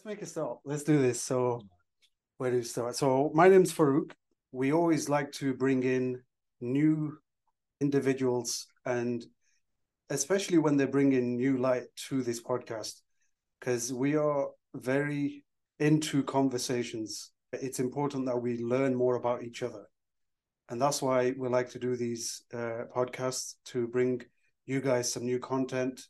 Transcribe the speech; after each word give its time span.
Let's 0.00 0.16
make 0.16 0.22
a 0.22 0.26
start. 0.26 0.60
Let's 0.64 0.82
do 0.82 0.98
this. 0.98 1.20
So, 1.20 1.60
where 2.38 2.50
do 2.50 2.56
we 2.56 2.62
start? 2.62 2.96
So, 2.96 3.30
my 3.34 3.50
name's 3.50 3.70
Farouk. 3.70 4.12
We 4.50 4.72
always 4.72 5.10
like 5.10 5.30
to 5.32 5.52
bring 5.52 5.82
in 5.82 6.22
new 6.62 7.18
individuals, 7.82 8.66
and 8.86 9.22
especially 10.08 10.56
when 10.56 10.78
they 10.78 10.86
bring 10.86 11.12
in 11.12 11.36
new 11.36 11.58
light 11.58 11.82
to 12.08 12.22
this 12.22 12.42
podcast, 12.42 13.02
because 13.58 13.92
we 13.92 14.16
are 14.16 14.48
very 14.74 15.44
into 15.80 16.22
conversations. 16.22 17.32
It's 17.52 17.78
important 17.78 18.24
that 18.24 18.40
we 18.40 18.56
learn 18.56 18.94
more 18.94 19.16
about 19.16 19.42
each 19.42 19.62
other. 19.62 19.84
And 20.70 20.80
that's 20.80 21.02
why 21.02 21.34
we 21.36 21.46
like 21.48 21.68
to 21.72 21.78
do 21.78 21.94
these 21.94 22.42
uh, 22.54 22.84
podcasts 22.96 23.56
to 23.66 23.86
bring 23.86 24.22
you 24.64 24.80
guys 24.80 25.12
some 25.12 25.26
new 25.26 25.40
content, 25.40 26.00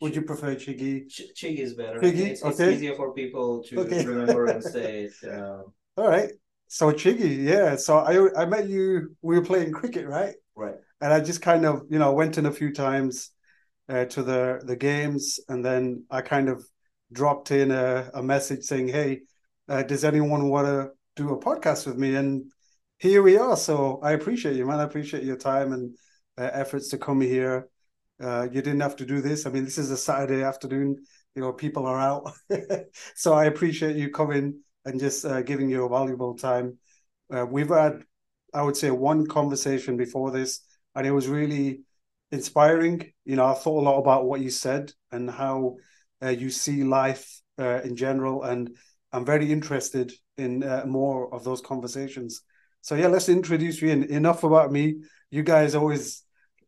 would 0.00 0.14
you 0.14 0.22
prefer 0.22 0.54
Chiggy? 0.54 1.08
Ch- 1.08 1.32
Chiggy 1.34 1.58
is 1.58 1.74
better. 1.74 2.00
Chiggy? 2.00 2.30
It's, 2.30 2.42
it's 2.42 2.60
Okay. 2.60 2.74
easier 2.74 2.94
for 2.94 3.12
people 3.12 3.62
to 3.64 3.80
Okay. 3.80 4.04
remember 4.06 4.46
and 4.46 4.62
say 4.62 5.04
it. 5.04 5.28
Uh, 5.28 5.62
All 5.96 6.08
right. 6.08 6.30
So 6.68 6.92
Chiggy, 6.92 7.44
yeah. 7.44 7.76
So 7.76 7.98
I 7.98 8.42
I 8.42 8.44
met 8.46 8.68
you. 8.68 9.16
We 9.22 9.38
were 9.38 9.44
playing 9.44 9.72
cricket, 9.72 10.06
right? 10.06 10.34
right. 10.56 10.74
And 11.00 11.12
I 11.12 11.20
just 11.20 11.42
kind 11.42 11.64
of 11.64 11.82
you 11.88 11.98
know 11.98 12.12
went 12.12 12.38
in 12.38 12.46
a 12.46 12.52
few 12.52 12.72
times 12.72 13.30
uh, 13.88 14.04
to 14.06 14.22
the 14.22 14.60
the 14.64 14.76
games, 14.76 15.38
and 15.48 15.64
then 15.64 16.04
I 16.10 16.22
kind 16.22 16.48
of 16.48 16.64
dropped 17.12 17.50
in 17.52 17.70
a, 17.70 18.10
a 18.14 18.22
message 18.22 18.64
saying, 18.64 18.88
"Hey, 18.88 19.22
uh, 19.68 19.82
does 19.84 20.04
anyone 20.04 20.48
want 20.48 20.66
to 20.66 20.90
do 21.14 21.30
a 21.30 21.40
podcast 21.40 21.86
with 21.86 21.96
me?" 21.96 22.16
And 22.16 22.50
here 22.98 23.22
we 23.22 23.38
are. 23.38 23.56
So 23.56 24.00
I 24.02 24.12
appreciate 24.12 24.56
you, 24.56 24.66
man. 24.66 24.80
I 24.80 24.84
appreciate 24.84 25.22
your 25.22 25.36
time 25.36 25.72
and 25.72 25.96
uh, 26.36 26.50
efforts 26.52 26.88
to 26.88 26.98
come 26.98 27.20
here. 27.20 27.68
Uh, 28.20 28.48
you 28.50 28.62
didn't 28.62 28.80
have 28.80 28.96
to 28.96 29.06
do 29.06 29.20
this. 29.20 29.46
I 29.46 29.50
mean, 29.50 29.64
this 29.64 29.78
is 29.78 29.90
a 29.90 29.96
Saturday 29.96 30.42
afternoon. 30.42 30.96
You 31.34 31.42
know, 31.42 31.52
people 31.52 31.86
are 31.86 32.00
out. 32.00 32.32
so 33.14 33.34
I 33.34 33.44
appreciate 33.44 33.96
you 33.96 34.10
coming 34.10 34.60
and 34.84 34.98
just 34.98 35.24
uh, 35.24 35.42
giving 35.42 35.68
your 35.68 35.88
valuable 35.88 36.34
time. 36.34 36.78
Uh, 37.34 37.44
we've 37.44 37.68
had, 37.68 38.04
I 38.54 38.62
would 38.62 38.76
say, 38.76 38.90
one 38.90 39.26
conversation 39.26 39.96
before 39.96 40.30
this, 40.30 40.60
and 40.94 41.06
it 41.06 41.10
was 41.10 41.28
really 41.28 41.80
inspiring. 42.32 43.12
You 43.24 43.36
know, 43.36 43.46
I 43.46 43.54
thought 43.54 43.80
a 43.80 43.88
lot 43.88 43.98
about 43.98 44.24
what 44.24 44.40
you 44.40 44.50
said 44.50 44.92
and 45.12 45.30
how 45.30 45.76
uh, 46.22 46.28
you 46.28 46.50
see 46.50 46.84
life 46.84 47.40
uh, 47.58 47.80
in 47.82 47.96
general, 47.96 48.44
and 48.44 48.74
I'm 49.12 49.24
very 49.24 49.50
interested 49.50 50.12
in 50.36 50.62
uh, 50.62 50.84
more 50.86 51.32
of 51.34 51.44
those 51.44 51.60
conversations. 51.60 52.42
So 52.82 52.94
yeah, 52.94 53.08
let's 53.08 53.28
introduce 53.28 53.82
you. 53.82 53.90
In 53.90 54.04
enough 54.04 54.44
about 54.44 54.72
me. 54.72 55.02
You 55.30 55.42
guys 55.42 55.74
always, 55.74 56.22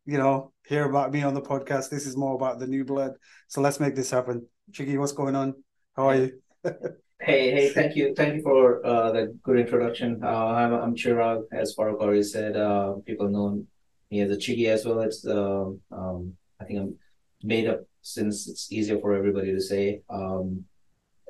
you 0.09 0.17
know, 0.17 0.53
hear 0.67 0.89
about 0.89 1.13
me 1.13 1.23
on 1.23 1.35
the 1.35 1.43
podcast. 1.43 1.91
This 1.91 2.07
is 2.07 2.17
more 2.17 2.35
about 2.35 2.59
the 2.59 2.67
new 2.67 2.83
blood. 2.83 3.13
So 3.47 3.61
let's 3.61 3.79
make 3.79 3.95
this 3.95 4.11
happen. 4.11 4.47
Chiggy, 4.73 4.99
what's 4.99 5.13
going 5.13 5.37
on? 5.37 5.55
How 5.95 6.09
are 6.09 6.17
you? 6.17 6.33
Hey, 7.21 7.51
hey, 7.51 7.71
thank 7.71 7.97
you. 7.97 8.15
Thank 8.15 8.37
you 8.37 8.43
for 8.43 8.87
uh, 8.87 9.11
the 9.11 9.37
good 9.43 9.59
introduction. 9.59 10.21
Uh, 10.23 10.29
I'm, 10.29 10.73
I'm 10.73 10.95
Chirag, 10.95 11.43
as 11.51 11.75
already 11.77 12.23
said. 12.23 12.57
Uh, 12.57 12.93
people 13.05 13.29
know 13.29 13.61
me 14.09 14.21
as 14.21 14.31
a 14.31 14.37
Chiggy 14.37 14.69
as 14.69 14.87
well. 14.87 15.01
It's, 15.01 15.27
um, 15.27 15.81
um, 15.91 16.37
I 16.61 16.65
think 16.65 16.79
I'm 16.79 16.95
made 17.43 17.67
up 17.67 17.81
since 18.03 18.47
it's 18.49 18.71
easier 18.71 19.01
for 19.01 19.15
everybody 19.15 19.51
to 19.51 19.61
say. 19.61 20.01
Um, 20.09 20.65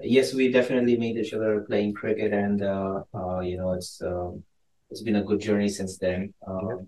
yes, 0.02 0.34
we 0.34 0.52
definitely 0.52 0.98
meet 0.98 1.16
each 1.16 1.32
other 1.32 1.62
playing 1.62 1.94
cricket, 1.94 2.34
and 2.34 2.62
uh, 2.62 3.02
uh, 3.14 3.40
you 3.40 3.56
know, 3.56 3.72
it's 3.72 4.02
um, 4.02 4.44
it's 4.90 5.00
been 5.00 5.16
a 5.16 5.24
good 5.24 5.40
journey 5.40 5.70
since 5.70 5.96
then. 5.96 6.34
Um, 6.46 6.86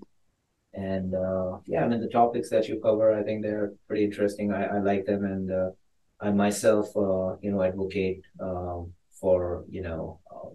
And 0.81 1.15
uh, 1.15 1.59
yeah, 1.67 1.85
I 1.85 1.89
mean 1.89 2.01
the 2.01 2.09
topics 2.09 2.49
that 2.51 2.69
you 2.69 2.81
cover, 2.81 3.13
I 3.13 3.23
think 3.23 3.43
they're 3.43 3.73
pretty 3.87 4.05
interesting. 4.05 4.53
I, 4.53 4.77
I 4.77 4.79
like 4.79 5.05
them, 5.05 5.25
and 5.25 5.53
uh, 5.53 5.71
I 6.21 6.31
myself, 6.31 6.87
uh, 6.97 7.37
you 7.43 7.51
know, 7.51 7.63
advocate 7.63 8.23
um, 8.41 8.93
for 9.21 9.65
you 9.69 9.83
know 9.83 10.21
um, 10.35 10.53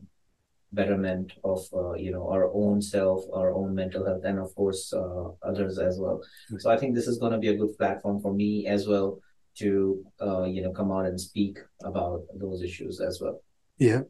betterment 0.74 1.34
of 1.44 1.62
uh, 1.74 1.94
you 1.94 2.12
know 2.12 2.28
our 2.30 2.52
own 2.54 2.82
self, 2.82 3.24
our 3.34 3.54
own 3.54 3.76
mental 3.76 4.06
health, 4.06 4.24
and 4.26 4.40
of 4.40 4.54
course 4.56 4.92
uh, 4.94 5.30
others 5.44 5.78
as 5.78 6.00
well. 6.00 6.22
So 6.58 6.72
I 6.72 6.78
think 6.78 6.96
this 6.96 7.08
is 7.08 7.20
going 7.20 7.34
to 7.34 7.38
be 7.38 7.50
a 7.50 7.58
good 7.58 7.78
platform 7.78 8.20
for 8.20 8.34
me 8.34 8.68
as 8.68 8.88
well 8.88 9.20
to 9.60 10.04
uh, 10.22 10.44
you 10.44 10.62
know 10.64 10.72
come 10.72 10.92
out 10.92 11.06
and 11.06 11.22
speak 11.22 11.60
about 11.84 12.24
those 12.34 12.64
issues 12.64 13.00
as 13.00 13.22
well. 13.22 13.42
Yeah. 13.78 14.02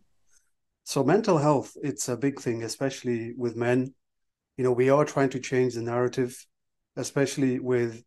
So 0.85 1.03
mental 1.03 1.39
health, 1.39 1.75
it's 1.81 2.07
a 2.09 2.15
big 2.15 2.39
thing, 2.39 2.63
especially 2.63 3.33
with 3.35 3.55
men. 3.55 3.95
You 4.57 4.63
know, 4.63 4.71
we 4.71 4.89
are 4.89 5.05
trying 5.05 5.29
to 5.31 5.39
change 5.39 5.75
the 5.75 5.81
narrative, 5.81 6.45
especially 6.95 7.59
with 7.59 8.03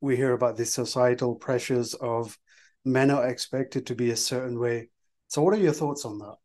we 0.00 0.16
hear 0.16 0.32
about 0.32 0.56
the 0.56 0.64
societal 0.64 1.34
pressures 1.34 1.94
of 1.94 2.38
men 2.84 3.10
are 3.10 3.26
expected 3.26 3.86
to 3.86 3.94
be 3.94 4.10
a 4.10 4.16
certain 4.16 4.58
way. 4.58 4.88
So 5.28 5.42
what 5.42 5.54
are 5.54 5.60
your 5.60 5.72
thoughts 5.72 6.04
on 6.04 6.18
that? 6.18 6.36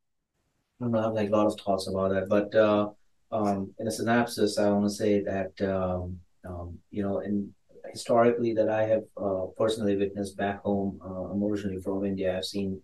I 0.80 0.84
don't 0.86 0.92
know, 0.92 1.00
I 1.00 1.04
have 1.04 1.14
like 1.14 1.30
a 1.30 1.32
lot 1.32 1.48
of 1.48 1.60
thoughts 1.60 1.88
about 1.88 2.12
that, 2.12 2.28
but 2.28 2.56
uh, 2.56 2.90
um, 3.32 3.74
in 3.80 3.88
a 3.88 3.92
synopsis, 3.92 4.58
I 4.58 4.70
want 4.70 4.86
to 4.86 4.90
say 4.90 5.22
that 5.22 5.62
um, 5.62 6.20
um, 6.44 6.78
you 6.90 7.04
know, 7.04 7.20
in 7.20 7.54
historically 7.92 8.54
that 8.54 8.70
I 8.70 8.84
have 8.84 9.04
uh, 9.18 9.46
personally 9.58 9.98
witnessed 9.98 10.38
back 10.38 10.62
home. 10.62 11.00
Uh, 11.04 11.32
I'm 11.32 11.44
originally 11.44 11.82
from 11.82 12.06
India. 12.06 12.38
I've 12.38 12.46
seen 12.46 12.82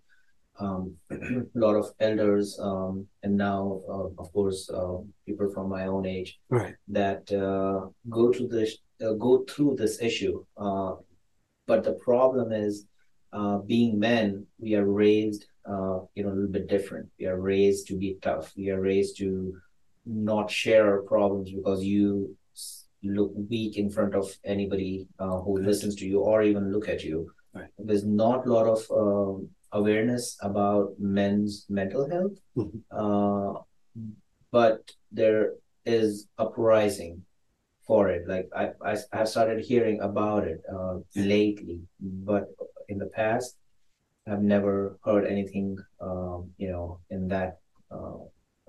um, 0.59 0.94
a 1.12 1.44
lot 1.56 1.75
of 1.75 1.85
elders, 2.00 2.57
um, 2.62 3.06
and 3.23 3.35
now, 3.38 3.81
uh, 3.90 4.07
of 4.22 4.31
course, 4.34 4.69
uh, 4.69 4.97
people 5.25 5.51
from 5.53 5.69
my 5.69 5.88
own 5.88 6.06
age 6.06 6.40
Right. 6.50 6.75
that 6.88 7.31
uh, 7.31 7.88
go 8.09 8.31
to 8.31 8.47
this 8.47 8.78
uh, 9.06 9.13
go 9.13 9.44
through 9.50 9.75
this 9.75 10.01
issue. 10.01 10.44
Uh, 10.57 10.95
but 11.68 11.84
the 11.84 11.94
problem 11.94 12.51
is, 12.51 12.85
uh, 13.34 13.57
being 13.59 14.00
men, 14.00 14.45
we 14.59 14.73
are 14.75 14.85
raised, 14.85 15.45
uh, 15.69 16.00
you 16.16 16.23
know, 16.23 16.29
a 16.29 16.35
little 16.35 16.47
bit 16.59 16.68
different. 16.68 17.07
We 17.19 17.25
are 17.28 17.39
raised 17.39 17.88
to 17.88 17.95
be 17.97 18.18
tough. 18.22 18.53
We 18.57 18.69
are 18.72 18.81
raised 18.81 19.18
to 19.18 19.53
not 20.06 20.50
share 20.50 20.88
our 20.89 21.01
problems 21.03 21.51
because 21.51 21.84
you 21.84 22.35
look 23.03 23.31
weak 23.50 23.78
in 23.78 23.89
front 23.91 24.16
of 24.16 24.25
anybody 24.44 25.07
uh, 25.19 25.38
who 25.41 25.57
Right. 25.57 25.68
listens 25.68 25.95
to 25.95 26.06
you 26.07 26.22
or 26.22 26.41
even 26.41 26.72
look 26.72 26.88
at 26.89 27.03
you. 27.03 27.29
Right. 27.53 27.69
There's 27.78 28.06
not 28.06 28.47
a 28.47 28.51
lot 28.53 28.68
of 28.68 28.81
um, 28.91 29.50
awareness 29.72 30.38
about 30.41 30.95
men's 31.00 31.66
mental 31.69 32.09
health, 32.09 32.38
Mhm. 32.55 32.81
uh, 32.91 33.59
but 34.51 34.79
there 35.11 35.53
is 35.85 36.28
uprising 36.38 37.23
for 37.88 38.09
it. 38.09 38.27
Like 38.27 38.50
I, 38.56 38.72
I, 38.83 38.97
I've 39.13 39.29
started 39.29 39.63
hearing 39.63 40.01
about 40.01 40.47
it 40.47 40.61
uh, 40.72 41.00
lately, 41.16 41.81
but 42.00 42.47
in 42.89 42.97
the 42.97 43.07
past, 43.07 43.56
I've 44.27 44.41
never 44.44 45.00
heard 45.06 45.25
anything, 45.25 45.77
um, 46.01 46.51
you 46.57 46.69
know, 46.72 47.00
in 47.09 47.27
that, 47.29 47.59
uh, 47.91 48.19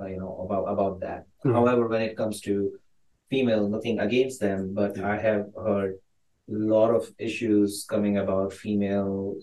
you 0.06 0.19
know, 0.19 0.38
about 0.47 0.64
about 0.70 1.00
that. 1.00 1.26
Mhm. 1.44 1.53
However, 1.54 1.88
when 1.88 2.03
it 2.03 2.16
comes 2.16 2.41
to 2.42 2.78
female, 3.31 3.69
nothing 3.69 3.98
against 3.98 4.41
them, 4.41 4.72
but 4.75 4.97
Yeah. 4.97 5.10
I 5.10 5.16
have 5.19 5.50
heard 5.58 5.98
a 6.48 6.54
lot 6.54 6.94
of 6.94 7.10
issues 7.19 7.84
coming 7.91 8.16
about 8.19 8.53
female 8.53 9.34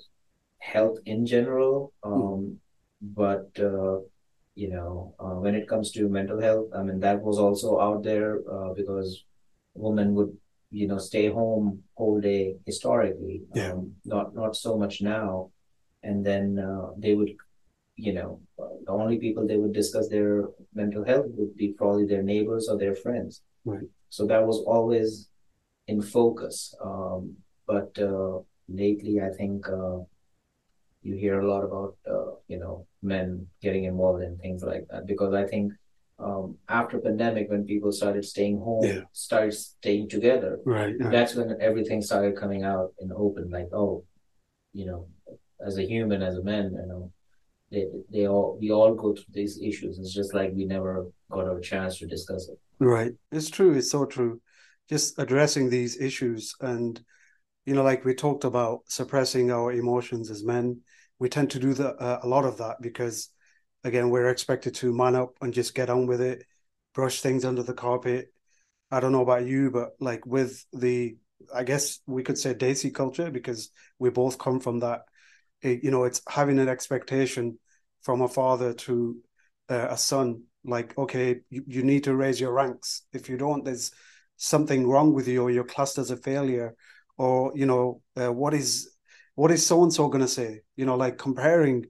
health 0.74 0.98
in 1.06 1.26
general. 1.26 1.94
Um, 2.04 2.58
but 3.02 3.50
uh, 3.60 4.00
you 4.56 4.70
know, 4.70 5.14
uh, 5.20 5.38
when 5.44 5.54
it 5.56 5.68
comes 5.68 5.92
to 5.92 6.10
mental 6.10 6.40
health, 6.42 6.68
I 6.76 6.82
mean, 6.82 7.00
that 7.02 7.22
was 7.22 7.38
also 7.38 7.80
out 7.80 8.04
there 8.04 8.40
uh, 8.52 8.74
because 8.74 9.24
women 9.74 10.16
would, 10.16 10.36
you 10.72 10.88
know, 10.88 10.98
stay 10.98 11.30
home 11.30 11.84
whole 11.96 12.20
day 12.20 12.56
historically. 12.66 13.42
Yeah. 13.54 13.74
Um, 13.74 13.96
not 14.06 14.34
not 14.34 14.56
so 14.56 14.78
much 14.78 15.02
now. 15.02 15.52
And 16.04 16.26
then 16.26 16.60
uh, 16.60 16.92
they 16.98 17.16
would, 17.16 17.34
you 17.96 18.14
know, 18.14 18.40
the 18.58 18.92
only 18.92 19.18
people 19.18 19.46
they 19.46 19.58
would 19.58 19.74
discuss 19.74 20.08
their 20.08 20.46
mental 20.74 21.04
health 21.04 21.26
would 21.38 21.56
be 21.58 21.74
probably 21.74 22.06
their 22.06 22.24
neighbors 22.24 22.70
or 22.70 22.78
their 22.78 22.96
friends. 22.96 23.42
Right. 23.66 23.90
So 24.10 24.26
that 24.28 24.46
was 24.46 24.60
always 24.66 25.30
in 25.88 26.02
focus. 26.02 26.76
Um, 26.84 27.36
but 27.68 27.98
uh, 28.00 28.40
lately, 28.70 29.20
I 29.20 29.30
think 29.36 29.68
uh, 29.68 30.06
you 31.06 31.16
hear 31.16 31.40
a 31.40 31.48
lot 31.48 31.64
about, 31.70 31.92
uh, 32.14 32.32
you 32.48 32.58
know, 32.58 32.76
men 33.04 33.28
getting 33.62 33.84
involved 33.92 34.24
in 34.24 34.38
things 34.38 34.62
like 34.64 34.84
that 34.90 35.06
because 35.06 35.34
I 35.34 35.46
think 35.46 35.72
um, 36.18 36.58
after 36.70 36.98
pandemic, 37.00 37.46
when 37.50 37.64
people 37.66 37.92
started 37.92 38.24
staying 38.26 38.58
home, 38.68 38.84
Yeah. 38.86 39.02
started 39.12 39.54
staying 39.54 40.08
together, 40.16 40.54
Right. 40.66 40.96
right. 41.00 41.12
that's 41.16 41.36
when 41.36 41.50
everything 41.70 42.02
started 42.02 42.38
coming 42.42 42.64
out 42.64 42.90
in 43.02 43.08
the 43.10 43.16
open. 43.16 43.46
Like, 43.58 43.70
oh, 43.82 44.04
you 44.80 44.86
know, 44.90 45.02
as 45.68 45.78
a 45.78 45.86
human, 45.94 46.20
as 46.30 46.36
a 46.38 46.44
man, 46.52 46.66
you 46.82 46.88
know, 46.92 47.04
they 47.72 47.84
they 48.14 48.26
all 48.28 48.58
we 48.62 48.68
all 48.78 48.94
go 49.04 49.10
through 49.14 49.34
these 49.40 49.56
issues. 49.70 49.94
It's 50.00 50.14
just 50.22 50.34
like 50.40 50.50
we 50.60 50.66
never 50.76 50.94
got 51.36 51.54
a 51.54 51.60
chance 51.72 51.94
to 52.00 52.06
discuss 52.16 52.44
it. 52.54 52.58
Right. 52.80 53.14
It's 53.38 53.50
true. 53.58 53.74
It's 53.78 53.92
so 53.98 54.06
true. 54.16 54.34
Just 54.94 55.20
addressing 55.24 55.66
these 55.70 55.94
issues. 56.10 56.42
And, 56.72 56.94
you 57.66 57.74
know, 57.74 57.84
like 57.84 58.06
we 58.06 58.14
talked 58.14 58.44
about 58.44 58.82
suppressing 58.88 59.52
our 59.52 59.72
emotions 59.72 60.30
as 60.30 60.44
men, 60.44 60.82
we 61.20 61.30
tend 61.30 61.52
to 61.52 61.60
do 61.60 61.74
the, 61.74 61.96
uh, 61.96 62.20
a 62.24 62.28
lot 62.28 62.46
of 62.46 62.58
that 62.58 62.78
because, 62.82 63.30
again, 63.84 64.10
we're 64.10 64.30
expected 64.30 64.76
to 64.76 64.94
man 64.94 65.16
up 65.16 65.36
and 65.42 65.54
just 65.54 65.76
get 65.76 65.90
on 65.90 66.06
with 66.06 66.22
it, 66.22 66.46
brush 66.94 67.22
things 67.22 67.46
under 67.46 67.64
the 67.64 67.74
carpet. 67.74 68.34
I 68.92 69.00
don't 69.00 69.12
know 69.12 69.24
about 69.24 69.46
you, 69.46 69.72
but 69.72 69.92
like 70.00 70.26
with 70.26 70.66
the, 70.74 71.18
I 71.54 71.64
guess 71.64 72.00
we 72.06 72.24
could 72.24 72.38
say 72.38 72.54
Desi 72.54 72.94
culture 72.94 73.32
because 73.32 73.72
we 74.00 74.10
both 74.10 74.38
come 74.38 74.60
from 74.60 74.80
that 74.80 75.02
it, 75.62 75.84
you 75.84 75.92
know, 75.92 76.04
it's 76.04 76.22
having 76.30 76.60
an 76.60 76.70
expectation 76.70 77.58
from 78.02 78.22
a 78.22 78.28
father 78.28 78.74
to 78.74 79.18
uh, 79.70 79.88
a 79.90 79.98
son, 79.98 80.44
like, 80.64 80.98
okay, 80.98 81.42
you, 81.50 81.64
you 81.68 81.84
need 81.84 82.04
to 82.06 82.16
raise 82.16 82.40
your 82.40 82.54
ranks. 82.54 83.04
If 83.14 83.30
you 83.30 83.38
don't, 83.38 83.66
there's 83.66 83.92
something 84.38 84.88
wrong 84.88 85.14
with 85.14 85.28
you, 85.28 85.42
or 85.42 85.52
you're 85.52 85.64
classed 85.64 85.98
as 85.98 86.12
a 86.12 86.18
failure, 86.18 86.76
or 87.18 87.52
you 87.56 87.66
know, 87.66 88.02
uh, 88.16 88.32
what 88.32 88.54
is 88.54 88.90
what 89.36 89.52
is 89.52 89.66
so 89.66 89.84
and 89.84 89.94
so 89.94 90.08
going 90.08 90.22
to 90.22 90.28
say? 90.28 90.62
You 90.76 90.86
know, 90.86 90.96
like 90.96 91.18
comparing 91.18 91.86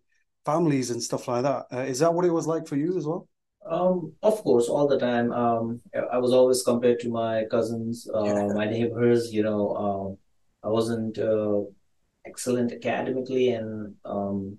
families 0.46 0.92
and 0.92 1.02
stuff 1.02 1.28
like 1.28 1.44
that. 1.44 1.66
Uh, 1.72 1.82
is 1.82 2.00
that 2.00 2.14
what 2.14 2.26
it 2.26 2.32
was 2.32 2.48
like 2.48 2.68
for 2.68 2.76
you 2.76 2.98
as 2.98 3.06
well? 3.06 3.28
Um, 3.70 4.14
of 4.22 4.44
course, 4.44 4.70
all 4.70 4.88
the 4.88 5.00
time. 5.00 5.32
Um, 5.32 5.82
I 6.12 6.20
was 6.20 6.34
always 6.34 6.62
compared 6.62 7.00
to 7.00 7.10
my 7.10 7.46
cousins, 7.50 8.08
uh, 8.14 8.24
yeah. 8.24 8.48
my 8.54 8.66
neighbors. 8.66 9.34
You 9.34 9.44
know, 9.44 9.76
um, 9.76 10.18
I 10.64 10.70
wasn't 10.70 11.18
uh, 11.18 11.62
excellent 12.26 12.72
academically, 12.72 13.50
and 13.50 13.96
um, 14.06 14.58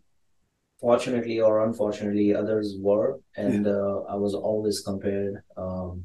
fortunately 0.80 1.40
or 1.40 1.64
unfortunately, 1.64 2.34
others 2.34 2.76
were, 2.80 3.20
and 3.36 3.64
yeah. 3.64 3.72
uh, 3.72 4.04
I 4.08 4.16
was 4.16 4.34
always 4.34 4.80
compared 4.80 5.42
um, 5.56 6.04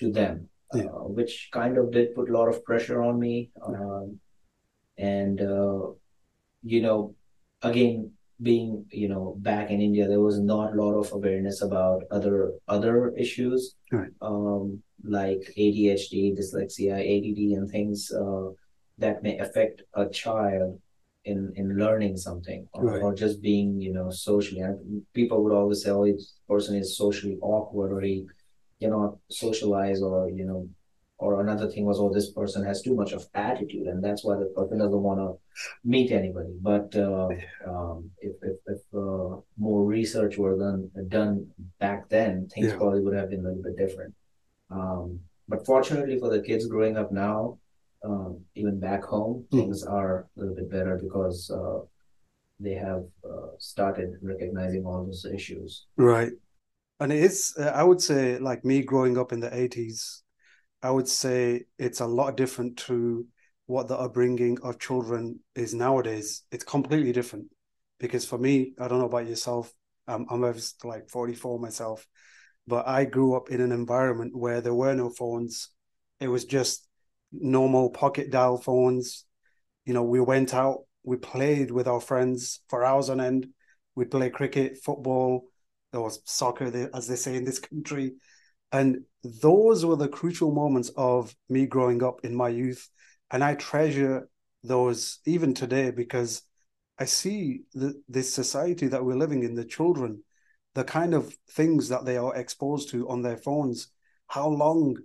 to 0.00 0.10
them, 0.10 0.48
yeah. 0.72 0.84
Uh, 0.84 1.08
which 1.08 1.48
kind 1.52 1.78
of 1.78 1.92
did 1.92 2.14
put 2.14 2.30
a 2.30 2.32
lot 2.32 2.48
of 2.48 2.64
pressure 2.64 3.02
on 3.02 3.18
me. 3.18 3.50
Um, 3.64 4.18
and 4.98 5.40
uh, 5.40 5.90
you 6.62 6.82
know, 6.82 7.14
again, 7.62 8.12
being 8.42 8.84
you 8.90 9.08
know 9.08 9.36
back 9.40 9.70
in 9.70 9.80
India, 9.80 10.08
there 10.08 10.20
was 10.20 10.40
not 10.40 10.72
a 10.72 10.82
lot 10.82 10.94
of 10.94 11.12
awareness 11.12 11.62
about 11.62 12.02
other 12.10 12.52
other 12.68 13.14
issues 13.16 13.76
right. 13.92 14.10
um, 14.22 14.82
like 15.04 15.52
ADHD, 15.56 16.36
dyslexia, 16.36 16.94
ADD, 16.94 17.58
and 17.58 17.70
things 17.70 18.10
uh, 18.12 18.50
that 18.98 19.22
may 19.22 19.38
affect 19.38 19.82
a 19.94 20.08
child 20.08 20.80
in 21.24 21.52
in 21.56 21.76
learning 21.78 22.16
something 22.16 22.68
or, 22.74 22.84
right. 22.84 23.02
or, 23.02 23.14
just 23.14 23.40
being 23.40 23.80
you 23.80 23.92
know 23.92 24.10
socially. 24.10 24.60
And 24.60 25.02
people 25.14 25.42
would 25.42 25.52
always 25.52 25.82
say, 25.82 25.90
"Oh, 25.90 26.04
this 26.04 26.34
person 26.48 26.76
is 26.76 26.96
socially 26.96 27.38
awkward," 27.40 27.92
or 27.92 28.00
he 28.00 28.26
cannot 28.80 29.18
socialize, 29.30 30.02
or 30.02 30.28
you 30.30 30.44
know 30.44 30.68
or 31.18 31.40
another 31.40 31.68
thing 31.70 31.84
was, 31.84 32.00
oh, 32.00 32.12
this 32.12 32.30
person 32.32 32.64
has 32.64 32.82
too 32.82 32.94
much 32.94 33.12
of 33.12 33.26
attitude, 33.34 33.86
and 33.86 34.02
that's 34.02 34.24
why 34.24 34.36
the 34.36 34.46
person 34.46 34.78
doesn't 34.78 35.02
want 35.02 35.20
to 35.20 35.38
meet 35.84 36.10
anybody. 36.10 36.54
But 36.60 36.94
uh, 36.96 37.28
um, 37.66 38.10
if 38.20 38.34
if, 38.42 38.56
if 38.66 38.80
uh, 38.94 39.36
more 39.56 39.84
research 39.84 40.36
were 40.36 40.58
done 40.58 40.90
done 41.08 41.50
back 41.78 42.08
then, 42.08 42.48
things 42.48 42.68
yeah. 42.68 42.76
probably 42.76 43.00
would 43.00 43.14
have 43.14 43.30
been 43.30 43.40
a 43.40 43.48
little 43.48 43.62
bit 43.62 43.76
different. 43.76 44.14
Um, 44.70 45.20
but 45.48 45.64
fortunately 45.64 46.18
for 46.18 46.30
the 46.30 46.42
kids 46.42 46.66
growing 46.66 46.96
up 46.96 47.12
now, 47.12 47.58
um, 48.04 48.40
even 48.54 48.80
back 48.80 49.04
home, 49.04 49.46
mm. 49.52 49.58
things 49.58 49.84
are 49.84 50.26
a 50.36 50.40
little 50.40 50.56
bit 50.56 50.70
better 50.70 50.98
because 51.02 51.50
uh, 51.50 51.80
they 52.58 52.74
have 52.74 53.04
uh, 53.24 53.48
started 53.58 54.14
recognizing 54.22 54.84
all 54.84 55.04
those 55.04 55.24
issues. 55.24 55.86
Right. 55.96 56.32
And 57.00 57.12
it 57.12 57.22
is, 57.22 57.54
uh, 57.58 57.64
I 57.64 57.82
would 57.82 58.00
say, 58.00 58.38
like 58.38 58.64
me 58.64 58.82
growing 58.82 59.18
up 59.18 59.32
in 59.32 59.40
the 59.40 59.54
80s, 59.54 60.22
I 60.82 60.90
would 60.90 61.08
say 61.08 61.64
it's 61.78 62.00
a 62.00 62.06
lot 62.06 62.36
different 62.36 62.76
to 62.78 63.26
what 63.66 63.88
the 63.88 63.98
upbringing 63.98 64.58
of 64.62 64.78
children 64.78 65.40
is 65.54 65.74
nowadays. 65.74 66.42
It's 66.52 66.64
completely 66.64 67.12
different 67.12 67.46
because 67.98 68.26
for 68.26 68.38
me, 68.38 68.74
I 68.78 68.88
don't 68.88 68.98
know 68.98 69.06
about 69.06 69.26
yourself. 69.26 69.72
I'm 70.06 70.26
like 70.84 71.08
44 71.08 71.58
myself, 71.58 72.06
but 72.66 72.86
I 72.86 73.06
grew 73.06 73.34
up 73.34 73.50
in 73.50 73.62
an 73.62 73.72
environment 73.72 74.36
where 74.36 74.60
there 74.60 74.74
were 74.74 74.94
no 74.94 75.08
phones. 75.08 75.70
It 76.20 76.28
was 76.28 76.44
just 76.44 76.86
normal 77.32 77.88
pocket 77.90 78.30
dial 78.30 78.58
phones. 78.58 79.24
You 79.86 79.94
know, 79.94 80.02
we 80.02 80.20
went 80.20 80.52
out, 80.52 80.80
we 81.02 81.16
played 81.16 81.70
with 81.70 81.88
our 81.88 82.00
friends 82.00 82.60
for 82.68 82.84
hours 82.84 83.08
on 83.08 83.20
end. 83.20 83.48
We'd 83.94 84.10
play 84.10 84.28
cricket, 84.28 84.78
football, 84.84 85.46
was 86.00 86.20
soccer, 86.24 86.90
as 86.94 87.06
they 87.06 87.16
say 87.16 87.36
in 87.36 87.44
this 87.44 87.58
country. 87.58 88.14
And 88.72 89.04
those 89.22 89.84
were 89.86 89.96
the 89.96 90.08
crucial 90.08 90.52
moments 90.52 90.90
of 90.96 91.34
me 91.48 91.66
growing 91.66 92.02
up 92.02 92.20
in 92.24 92.34
my 92.34 92.48
youth. 92.48 92.88
And 93.30 93.44
I 93.44 93.54
treasure 93.54 94.28
those 94.62 95.20
even 95.26 95.54
today 95.54 95.90
because 95.90 96.42
I 96.98 97.04
see 97.04 97.62
the, 97.74 98.00
this 98.08 98.32
society 98.32 98.88
that 98.88 99.04
we're 99.04 99.16
living 99.16 99.42
in, 99.42 99.54
the 99.54 99.64
children, 99.64 100.22
the 100.74 100.84
kind 100.84 101.14
of 101.14 101.36
things 101.50 101.88
that 101.88 102.04
they 102.04 102.16
are 102.16 102.34
exposed 102.34 102.90
to 102.90 103.08
on 103.08 103.22
their 103.22 103.36
phones, 103.36 103.88
how 104.26 104.48
long 104.48 104.96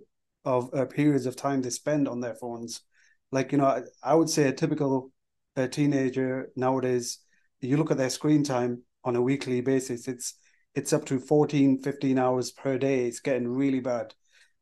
of 0.44 0.72
uh, 0.74 0.86
periods 0.86 1.26
of 1.26 1.36
time 1.36 1.62
they 1.62 1.70
spend 1.70 2.08
on 2.08 2.20
their 2.20 2.34
phones. 2.34 2.82
Like, 3.30 3.52
you 3.52 3.58
know, 3.58 3.66
I, 3.66 3.82
I 4.02 4.14
would 4.14 4.30
say 4.30 4.48
a 4.48 4.52
typical 4.52 5.12
uh, 5.56 5.68
teenager 5.68 6.50
nowadays, 6.56 7.18
you 7.60 7.76
look 7.76 7.90
at 7.90 7.98
their 7.98 8.10
screen 8.10 8.42
time 8.42 8.82
on 9.04 9.16
a 9.16 9.22
weekly 9.22 9.60
basis, 9.60 10.08
it's 10.08 10.34
it's 10.74 10.92
up 10.92 11.04
to 11.06 11.18
14, 11.18 11.82
15 11.82 12.18
hours 12.18 12.50
per 12.50 12.78
day. 12.78 13.06
It's 13.06 13.20
getting 13.20 13.48
really 13.48 13.80
bad. 13.80 14.14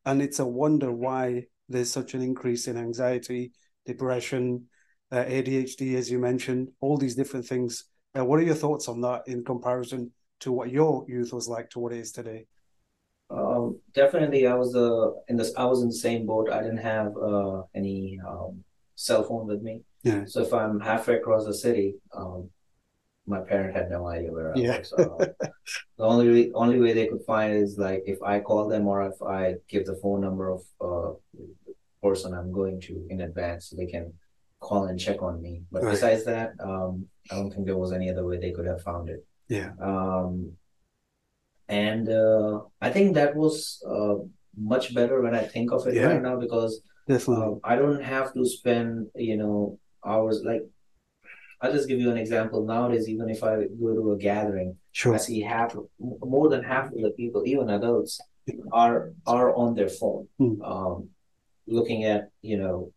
And 0.05 0.23
it's 0.23 0.39
a 0.39 0.47
wonder 0.47 0.93
why 0.93 1.45
there's 1.69 1.93
such 1.93 2.15
an 2.15 2.23
increase 2.23 2.67
in 2.67 2.77
anxiety, 2.77 3.53
depression, 3.85 4.67
uh, 5.11 5.25
ADHD, 5.25 5.97
as 5.97 6.11
you 6.11 6.19
mentioned, 6.19 6.69
all 6.81 6.97
these 6.97 7.15
different 7.15 7.47
things. 7.47 7.85
Uh, 8.17 8.25
what 8.25 8.39
are 8.39 8.45
your 8.45 8.55
thoughts 8.55 8.89
on 8.89 9.01
that 9.03 9.23
in 9.27 9.45
comparison 9.45 10.11
to 10.41 10.53
what 10.53 10.71
your 10.71 11.05
youth 11.09 11.33
was 11.33 11.49
like 11.49 11.69
to 11.71 11.79
what 11.79 11.93
it 11.93 11.99
is 11.99 12.13
today? 12.13 12.47
Um, 13.31 13.79
definitely, 13.93 14.47
I 14.47 14.55
was 14.55 14.75
uh, 14.75 15.11
in 15.29 15.37
this. 15.37 15.53
I 15.57 15.65
was 15.67 15.83
in 15.83 15.89
the 15.89 15.95
same 15.95 16.25
boat. 16.25 16.51
I 16.51 16.63
didn't 16.63 16.79
have 16.79 17.15
uh, 17.17 17.63
any 17.75 18.19
um, 18.27 18.65
cell 18.95 19.23
phone 19.23 19.47
with 19.47 19.61
me. 19.61 19.83
Yeah. 20.03 20.25
So 20.27 20.43
if 20.43 20.55
I'm 20.55 20.81
halfway 20.81 21.17
across 21.17 21.45
the 21.45 21.53
city, 21.53 21.97
um, 22.15 22.49
my 23.29 23.41
parent 23.41 23.77
had 23.77 23.91
no 23.91 24.09
idea 24.09 24.33
where 24.33 24.57
I 24.57 24.59
yeah. 24.59 24.79
was. 24.79 24.93
Uh, 24.93 25.27
the 25.99 26.05
only 26.05 26.51
only 26.53 26.81
way 26.81 26.93
they 26.93 27.07
could 27.07 27.25
find 27.27 27.55
is 27.55 27.77
like 27.79 28.03
if 28.07 28.23
I 28.23 28.41
call 28.41 28.69
them 28.69 28.87
or 28.89 29.03
if 29.03 29.23
I 29.23 29.57
give 29.69 29.85
the 29.87 29.97
phone 30.03 30.21
number 30.23 30.49
of 30.49 30.63
uh, 30.81 31.13
the 31.67 31.75
person 32.03 32.33
I'm 32.33 32.53
going 32.53 32.81
to 32.83 33.07
in 33.11 33.21
advance, 33.21 33.69
so 33.69 33.77
they 33.77 33.87
can 33.87 34.15
call 34.61 34.85
and 34.87 34.99
check 34.99 35.23
on 35.23 35.43
me. 35.43 35.63
But 35.71 35.83
right. 35.83 35.91
besides 35.91 36.25
that, 36.25 36.53
um, 36.61 37.07
I 37.31 37.37
don't 37.37 37.51
think 37.53 37.67
there 37.67 37.77
was 37.77 37.93
any 37.93 38.11
other 38.11 38.27
way 38.27 38.39
they 38.39 38.53
could 38.53 38.67
have 38.67 38.83
found 38.83 39.11
it. 39.11 39.25
Yeah. 39.49 39.73
Um, 39.81 40.53
and 41.69 42.09
uh, 42.09 42.61
I 42.81 42.91
think 42.91 43.15
that 43.15 43.37
was 43.37 43.83
uh, 43.87 44.17
much 44.57 44.95
better 44.95 45.21
when 45.21 45.35
I 45.35 45.45
think 45.45 45.71
of 45.73 45.87
it 45.87 45.95
yeah. 45.95 46.07
right 46.07 46.23
now 46.23 46.37
because. 46.37 46.81
Uh, 47.11 47.55
I 47.65 47.75
don't 47.77 48.03
have 48.03 48.35
to 48.35 48.45
spend 48.45 49.07
you 49.15 49.39
know 49.39 49.79
hours 50.05 50.43
like 50.45 50.69
I'll 51.61 51.73
just 51.73 51.89
give 51.89 51.99
you 51.99 52.11
an 52.11 52.17
example. 52.17 52.65
Nowadays, 52.65 53.09
even 53.09 53.29
if 53.29 53.43
I 53.43 53.65
go 53.81 53.95
to 53.95 54.13
a 54.13 54.17
gathering, 54.17 54.77
sure. 54.93 55.15
I 55.15 55.19
see 55.19 55.41
half, 55.41 55.75
more 55.99 56.49
than 56.49 56.62
half 56.62 56.93
of 56.93 57.00
the 57.00 57.11
people, 57.11 57.43
even 57.47 57.69
adults, 57.71 58.21
are 58.73 59.12
are 59.27 59.55
on 59.55 59.75
their 59.75 59.88
phone, 59.88 60.29
mm. 60.41 60.57
um, 60.62 61.09
looking 61.67 62.05
at 62.05 62.31
you 62.43 62.59
know 62.59 62.93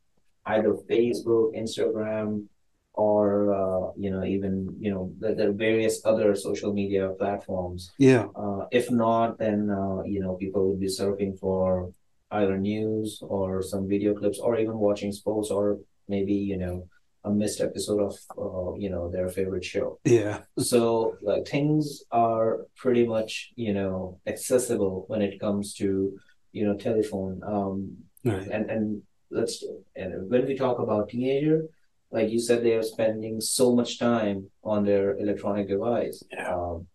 either 0.46 0.74
Facebook, 0.89 1.56
Instagram, 1.58 2.46
or 2.94 3.53
uh, 3.53 3.91
you 3.98 4.12
know 4.12 4.24
even 4.24 4.75
you 4.80 4.91
know 4.94 5.12
the, 5.20 5.34
the, 5.34 5.51
various 5.51 6.01
other 6.06 6.36
social 6.36 6.74
media 6.74 7.10
platforms. 7.18 7.91
Yeah. 7.98 8.27
Uh, 8.36 8.65
if 8.72 8.91
not, 8.91 9.38
then 9.38 9.70
uh, 9.70 10.03
you 10.03 10.20
know 10.20 10.36
people 10.36 10.70
would 10.70 10.80
be 10.80 10.88
surfing 10.88 11.38
for 11.39 11.91
either 12.32 12.58
news 12.58 13.20
or 13.22 13.62
some 13.62 13.88
video 13.88 14.13
clips, 14.13 14.39
or 14.39 14.58
even 14.60 14.77
watching 14.77 15.12
sports, 15.12 15.50
or 15.51 15.80
maybe 16.08 16.34
you 16.34 16.58
know 16.58 16.88
a 17.24 17.30
missed 17.30 17.62
episode 17.62 18.01
of 18.01 18.16
uh, 18.38 18.74
you 18.78 18.90
know 18.90 19.10
their 19.10 19.30
favorite 19.30 19.66
show. 19.66 20.00
Yeah. 20.06 20.42
So 20.58 21.16
like 21.22 21.48
things 21.48 22.04
are 22.12 22.66
pretty 22.75 23.06
much 23.06 23.51
you 23.56 23.74
know 23.74 24.20
accessible 24.28 25.06
when 25.08 25.22
it 25.22 25.40
comes 25.40 25.74
to 25.75 26.18
you 26.51 26.66
know 26.66 26.75
telephone. 26.78 27.42
Um, 27.46 27.98
right. 28.25 28.48
And 28.48 28.70
and 28.70 29.01
let's 29.30 29.63
and 29.96 30.30
when 30.30 30.46
we 30.46 30.56
talk 30.56 30.80
about 30.80 31.10
teenager, 31.10 31.68
like 32.12 32.30
you 32.30 32.40
said, 32.40 32.63
they 32.63 32.74
are 32.74 32.84
spending 32.84 33.40
so 33.40 33.75
much 33.75 34.00
time 34.00 34.50
on 34.63 34.84
their 34.84 35.18
electronic 35.18 35.68
device. 35.68 36.24
Yeah. 36.32 36.56
Um, 36.56 36.88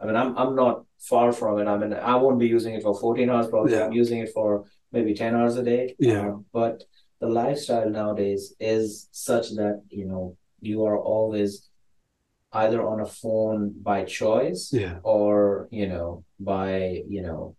I 0.00 0.06
mean, 0.06 0.16
I'm 0.16 0.36
I'm 0.36 0.54
not 0.54 0.84
far 0.98 1.32
from 1.32 1.58
it. 1.58 1.66
I 1.66 1.76
mean, 1.76 1.92
I 1.92 2.16
won't 2.16 2.38
be 2.38 2.46
using 2.46 2.74
it 2.74 2.82
for 2.82 2.98
14 2.98 3.28
hours. 3.30 3.48
Probably, 3.48 3.72
yeah. 3.72 3.86
I'm 3.86 3.92
using 3.92 4.20
it 4.20 4.30
for 4.32 4.64
maybe 4.92 5.14
10 5.14 5.34
hours 5.34 5.56
a 5.56 5.62
day. 5.62 5.94
Yeah. 5.98 6.20
Um, 6.20 6.46
but 6.52 6.84
the 7.20 7.28
lifestyle 7.28 7.88
nowadays 7.88 8.54
is 8.58 9.08
such 9.12 9.50
that 9.50 9.82
you 9.90 10.06
know 10.06 10.36
you 10.60 10.84
are 10.84 10.98
always 10.98 11.68
either 12.52 12.86
on 12.86 13.00
a 13.00 13.06
phone 13.06 13.72
by 13.82 14.04
choice 14.04 14.70
yeah. 14.72 14.98
or 15.02 15.68
you 15.70 15.86
know 15.86 16.24
by 16.38 17.02
you 17.08 17.22
know 17.22 17.54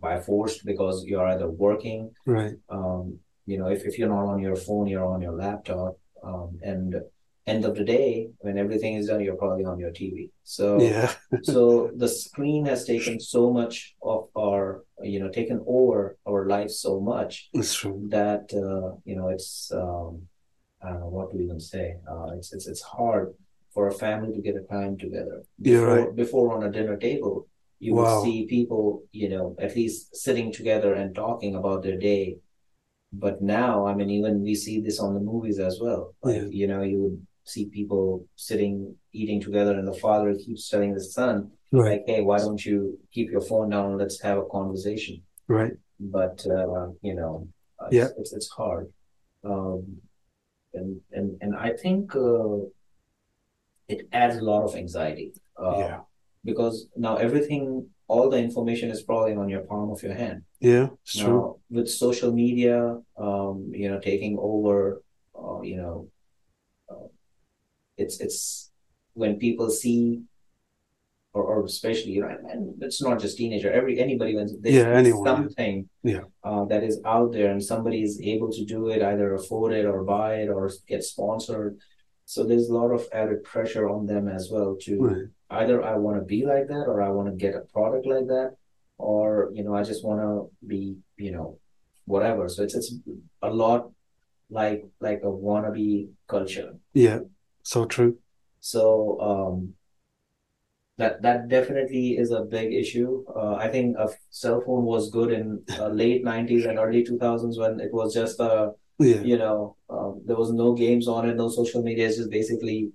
by 0.00 0.20
force 0.20 0.58
because 0.58 1.04
you're 1.04 1.26
either 1.26 1.48
working. 1.48 2.10
Right. 2.26 2.54
Um 2.68 3.18
you 3.46 3.58
know 3.58 3.68
if, 3.68 3.84
if 3.84 3.98
you're 3.98 4.08
not 4.08 4.26
on 4.26 4.40
your 4.40 4.56
phone 4.56 4.86
you're 4.86 5.04
on 5.04 5.22
your 5.22 5.32
laptop. 5.32 5.96
Um 6.22 6.58
and 6.62 6.96
end 7.46 7.64
of 7.64 7.74
the 7.74 7.84
day 7.84 8.30
when 8.38 8.56
everything 8.56 8.94
is 8.94 9.08
done 9.08 9.20
you're 9.20 9.34
probably 9.34 9.64
on 9.64 9.76
your 9.76 9.90
tv 9.90 10.30
so 10.44 10.80
yeah. 10.80 11.12
so 11.42 11.90
the 11.96 12.08
screen 12.08 12.64
has 12.64 12.84
taken 12.84 13.18
so 13.18 13.52
much 13.52 13.96
of 14.00 14.28
our 14.38 14.84
you 15.02 15.20
know 15.20 15.30
taken 15.30 15.62
over 15.66 16.16
our 16.26 16.46
lives 16.46 16.80
so 16.80 17.00
much 17.00 17.50
that 17.52 18.44
uh, 18.54 18.96
you 19.04 19.16
know 19.16 19.28
it's 19.28 19.70
um 19.72 20.22
I 20.82 20.90
don't 20.90 21.00
know 21.00 21.08
what 21.08 21.30
to 21.30 21.38
even 21.38 21.60
say. 21.60 21.96
Uh, 22.10 22.30
it's 22.36 22.52
it's 22.52 22.66
it's 22.66 22.82
hard 22.82 23.34
for 23.72 23.88
a 23.88 23.92
family 23.92 24.34
to 24.34 24.42
get 24.42 24.56
a 24.56 24.72
time 24.72 24.98
together. 24.98 25.42
Before, 25.60 25.78
yeah, 25.78 25.94
right. 25.94 26.16
Before 26.16 26.54
on 26.54 26.64
a 26.64 26.70
dinner 26.70 26.96
table, 26.96 27.46
you 27.78 27.94
wow. 27.94 28.02
would 28.02 28.24
see 28.24 28.46
people, 28.46 29.04
you 29.12 29.28
know, 29.28 29.56
at 29.58 29.74
least 29.74 30.14
sitting 30.16 30.52
together 30.52 30.94
and 30.94 31.14
talking 31.14 31.54
about 31.54 31.82
their 31.82 31.98
day. 31.98 32.36
But 33.12 33.42
now, 33.42 33.86
I 33.86 33.94
mean, 33.94 34.10
even 34.10 34.42
we 34.42 34.54
see 34.54 34.80
this 34.80 34.98
on 34.98 35.14
the 35.14 35.20
movies 35.20 35.58
as 35.58 35.78
well. 35.80 36.14
Like, 36.22 36.36
yeah. 36.36 36.48
you 36.50 36.66
know, 36.66 36.82
you 36.82 37.02
would 37.02 37.26
see 37.44 37.66
people 37.66 38.26
sitting 38.36 38.94
eating 39.12 39.40
together, 39.40 39.74
and 39.78 39.86
the 39.86 39.94
father 39.94 40.34
keeps 40.34 40.68
telling 40.68 40.94
the 40.94 41.00
son, 41.02 41.50
right. 41.72 41.92
like, 41.92 42.04
"Hey, 42.06 42.20
why 42.20 42.38
don't 42.38 42.64
you 42.64 42.98
keep 43.12 43.30
your 43.30 43.40
phone 43.40 43.70
down 43.70 43.98
let's 43.98 44.20
have 44.22 44.38
a 44.38 44.46
conversation?" 44.46 45.22
Right. 45.48 45.72
But 45.98 46.44
uh, 46.46 46.88
you 47.02 47.14
know, 47.14 47.48
it's, 47.86 47.94
yeah, 47.94 48.08
it's 48.18 48.32
it's 48.32 48.50
hard. 48.50 48.92
Um, 49.44 50.00
and 50.74 51.00
and 51.12 51.36
and 51.40 51.56
I 51.56 51.70
think 51.72 52.14
uh, 52.14 52.58
it 53.88 54.08
adds 54.12 54.36
a 54.36 54.44
lot 54.44 54.64
of 54.64 54.74
anxiety. 54.74 55.32
Uh, 55.56 55.78
yeah. 55.78 56.00
Because 56.44 56.88
now 56.96 57.16
everything, 57.16 57.86
all 58.08 58.28
the 58.28 58.38
information 58.38 58.90
is 58.90 59.02
probably 59.02 59.34
on 59.34 59.48
your 59.48 59.60
palm 59.60 59.90
of 59.90 60.02
your 60.02 60.14
hand. 60.14 60.42
Yeah, 60.58 60.88
it's 61.04 61.18
now, 61.18 61.24
true. 61.24 61.60
With 61.70 61.88
social 61.88 62.32
media, 62.32 62.98
um, 63.16 63.70
you 63.72 63.88
know, 63.88 64.00
taking 64.00 64.36
over, 64.40 65.02
uh, 65.38 65.60
you 65.62 65.76
know, 65.76 66.08
uh, 66.90 67.06
it's 67.96 68.20
it's 68.20 68.70
when 69.14 69.36
people 69.36 69.70
see 69.70 70.22
or, 71.34 71.42
or 71.44 71.64
especially 71.64 72.12
you 72.12 72.22
know, 72.22 72.36
and 72.50 72.74
it's 72.82 73.00
not 73.00 73.18
just 73.18 73.38
teenager. 73.38 73.72
Every 73.72 73.98
anybody 73.98 74.36
when 74.36 74.48
there's 74.60 74.74
yeah, 74.74 74.88
anyone, 74.88 75.24
something 75.24 75.88
yeah. 76.02 76.22
Uh, 76.44 76.64
that 76.66 76.82
is 76.82 77.00
out 77.04 77.32
there 77.32 77.50
and 77.50 77.62
somebody 77.62 78.02
is 78.02 78.20
able 78.20 78.50
to 78.52 78.64
do 78.64 78.88
it, 78.88 79.02
either 79.02 79.34
afford 79.34 79.72
it 79.72 79.86
or 79.86 80.04
buy 80.04 80.36
it 80.36 80.48
or 80.48 80.70
get 80.86 81.02
sponsored. 81.02 81.78
So 82.26 82.44
there's 82.44 82.68
a 82.68 82.74
lot 82.74 82.90
of 82.90 83.06
added 83.12 83.44
pressure 83.44 83.88
on 83.88 84.06
them 84.06 84.28
as 84.28 84.48
well 84.50 84.76
to 84.82 85.00
right. 85.00 85.62
either 85.62 85.82
I 85.82 85.96
want 85.96 86.18
to 86.18 86.24
be 86.24 86.44
like 86.46 86.68
that 86.68 86.84
or 86.86 87.02
I 87.02 87.08
want 87.08 87.28
to 87.28 87.34
get 87.34 87.54
a 87.54 87.60
product 87.72 88.06
like 88.06 88.26
that, 88.26 88.56
or 88.98 89.50
you 89.52 89.64
know 89.64 89.74
I 89.74 89.82
just 89.82 90.04
want 90.04 90.20
to 90.20 90.50
be 90.66 90.96
you 91.16 91.32
know 91.32 91.58
whatever. 92.04 92.48
So 92.48 92.62
it's 92.62 92.74
it's 92.74 92.94
a 93.40 93.50
lot 93.50 93.90
like 94.50 94.84
like 95.00 95.20
a 95.22 95.32
wannabe 95.46 96.08
culture. 96.28 96.74
Yeah, 96.92 97.20
so 97.62 97.86
true. 97.86 98.18
So 98.60 99.18
um, 99.20 99.74
that 100.98 101.22
that 101.22 101.48
definitely 101.48 102.18
is 102.18 102.30
a 102.30 102.42
big 102.42 102.72
issue. 102.72 103.24
Uh, 103.34 103.54
I 103.54 103.68
think 103.68 103.96
a 103.98 104.08
cell 104.30 104.60
phone 104.60 104.84
was 104.84 105.10
good 105.10 105.32
in 105.32 105.62
uh, 105.78 105.88
late 105.88 106.24
'90s 106.24 106.66
and 106.66 106.78
early 106.78 107.04
2000s 107.04 107.58
when 107.58 107.80
it 107.80 107.92
was 107.92 108.14
just 108.14 108.38
a 108.40 108.72
yeah. 108.98 109.20
you 109.20 109.38
know 109.38 109.76
um, 109.88 110.20
there 110.26 110.36
was 110.36 110.52
no 110.52 110.74
games 110.74 111.08
on 111.08 111.28
it, 111.28 111.36
no 111.36 111.48
social 111.48 111.82
media. 111.82 112.08
It's 112.08 112.18
just 112.18 112.30
basically 112.30 112.92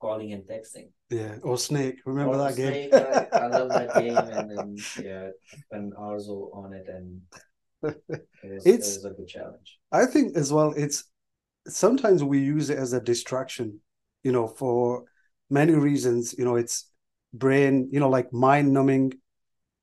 calling 0.00 0.32
and 0.32 0.42
texting. 0.42 0.88
Yeah, 1.10 1.36
or 1.42 1.56
Snake. 1.56 2.00
Remember 2.04 2.34
or 2.34 2.38
that 2.38 2.54
Snake, 2.54 2.90
game? 2.90 3.00
I, 3.32 3.38
I, 3.38 3.46
love 3.46 3.68
that 3.68 3.94
game, 3.94 4.16
and 4.16 4.50
then 4.50 4.76
yeah, 5.02 5.28
spend 5.66 5.92
hours 5.98 6.28
on 6.28 6.72
it, 6.72 6.86
and 6.88 7.20
it 8.42 8.50
was, 8.54 8.66
it's 8.66 8.96
it 8.96 9.02
was 9.02 9.04
a 9.04 9.10
good 9.10 9.28
challenge. 9.28 9.78
I 9.92 10.06
think 10.06 10.36
as 10.36 10.52
well. 10.52 10.74
It's 10.76 11.04
sometimes 11.68 12.24
we 12.24 12.40
use 12.40 12.70
it 12.70 12.78
as 12.78 12.92
a 12.92 13.00
distraction, 13.00 13.80
you 14.24 14.32
know, 14.32 14.48
for 14.48 15.04
many 15.48 15.74
reasons. 15.74 16.34
You 16.36 16.44
know, 16.44 16.56
it's 16.56 16.90
brain, 17.34 17.88
you 17.92 18.00
know, 18.00 18.08
like 18.08 18.32
mind 18.32 18.72
numbing. 18.72 19.12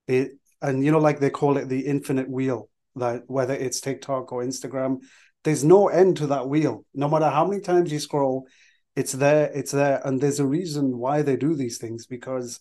It 0.07 0.31
and 0.61 0.83
you 0.83 0.91
know, 0.91 0.99
like 0.99 1.19
they 1.19 1.29
call 1.29 1.57
it 1.57 1.69
the 1.69 1.81
infinite 1.81 2.29
wheel. 2.29 2.69
That 2.95 3.23
whether 3.27 3.53
it's 3.53 3.81
TikTok 3.81 4.31
or 4.31 4.43
Instagram, 4.43 4.99
there's 5.43 5.63
no 5.63 5.87
end 5.87 6.17
to 6.17 6.27
that 6.27 6.47
wheel. 6.47 6.85
No 6.93 7.09
matter 7.09 7.29
how 7.29 7.45
many 7.45 7.61
times 7.61 7.91
you 7.91 7.99
scroll, 7.99 8.47
it's 8.95 9.13
there, 9.13 9.51
it's 9.53 9.71
there, 9.71 10.01
and 10.05 10.19
there's 10.19 10.39
a 10.39 10.45
reason 10.45 10.97
why 10.97 11.21
they 11.21 11.35
do 11.35 11.55
these 11.55 11.77
things 11.77 12.05
because 12.05 12.59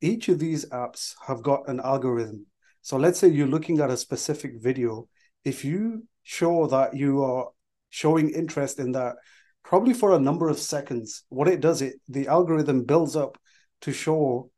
each 0.00 0.28
of 0.28 0.38
these 0.38 0.68
apps 0.70 1.14
have 1.26 1.42
got 1.42 1.68
an 1.68 1.80
algorithm. 1.80 2.46
So 2.82 2.96
let's 2.96 3.18
say 3.18 3.28
you're 3.28 3.46
looking 3.46 3.80
at 3.80 3.90
a 3.90 3.96
specific 3.96 4.52
video. 4.58 5.08
If 5.44 5.64
you 5.64 6.06
show 6.22 6.66
that 6.68 6.96
you 6.96 7.22
are 7.22 7.48
showing 7.90 8.30
interest 8.30 8.78
in 8.78 8.92
that, 8.92 9.16
probably 9.62 9.92
for 9.92 10.12
a 10.12 10.20
number 10.20 10.48
of 10.48 10.58
seconds, 10.58 11.24
what 11.28 11.48
it 11.48 11.60
does, 11.60 11.82
it 11.82 12.00
the 12.08 12.28
algorithm 12.28 12.84
builds 12.84 13.16
up 13.16 13.36
to 13.82 13.92
show 13.92 14.50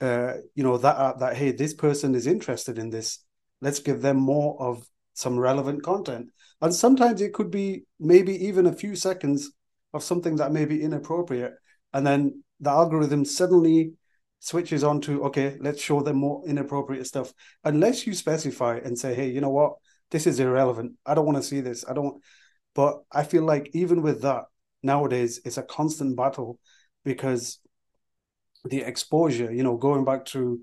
uh, 0.00 0.34
you 0.54 0.64
know 0.64 0.76
that 0.78 0.96
uh, 0.96 1.16
that 1.18 1.36
hey 1.36 1.52
this 1.52 1.74
person 1.74 2.14
is 2.14 2.26
interested 2.26 2.78
in 2.78 2.90
this. 2.90 3.18
Let's 3.60 3.78
give 3.78 4.02
them 4.02 4.16
more 4.16 4.60
of 4.60 4.84
some 5.14 5.38
relevant 5.38 5.82
content. 5.82 6.30
And 6.60 6.74
sometimes 6.74 7.20
it 7.20 7.32
could 7.32 7.50
be 7.50 7.84
maybe 8.00 8.46
even 8.46 8.66
a 8.66 8.72
few 8.72 8.96
seconds 8.96 9.52
of 9.92 10.02
something 10.02 10.36
that 10.36 10.52
may 10.52 10.64
be 10.64 10.82
inappropriate. 10.82 11.54
And 11.92 12.06
then 12.06 12.42
the 12.60 12.70
algorithm 12.70 13.24
suddenly 13.24 13.92
switches 14.40 14.82
on 14.82 15.00
to 15.00 15.22
okay 15.22 15.56
let's 15.60 15.80
show 15.80 16.00
them 16.02 16.16
more 16.16 16.42
inappropriate 16.46 17.06
stuff. 17.06 17.32
Unless 17.64 18.06
you 18.06 18.14
specify 18.14 18.80
and 18.84 18.98
say 18.98 19.14
hey 19.14 19.30
you 19.30 19.40
know 19.40 19.50
what? 19.50 19.74
This 20.10 20.26
is 20.26 20.40
irrelevant. 20.40 20.94
I 21.06 21.14
don't 21.14 21.26
want 21.26 21.38
to 21.38 21.44
see 21.44 21.60
this. 21.60 21.84
I 21.88 21.92
don't 21.92 22.20
but 22.74 23.02
i 23.12 23.22
feel 23.22 23.42
like 23.42 23.70
even 23.74 24.02
with 24.02 24.22
that 24.22 24.44
nowadays 24.82 25.40
it's 25.44 25.58
a 25.58 25.62
constant 25.62 26.16
battle 26.16 26.58
because 27.04 27.58
the 28.64 28.80
exposure, 28.82 29.52
you 29.52 29.62
know, 29.62 29.76
going 29.76 30.04
back 30.04 30.24
to 30.26 30.62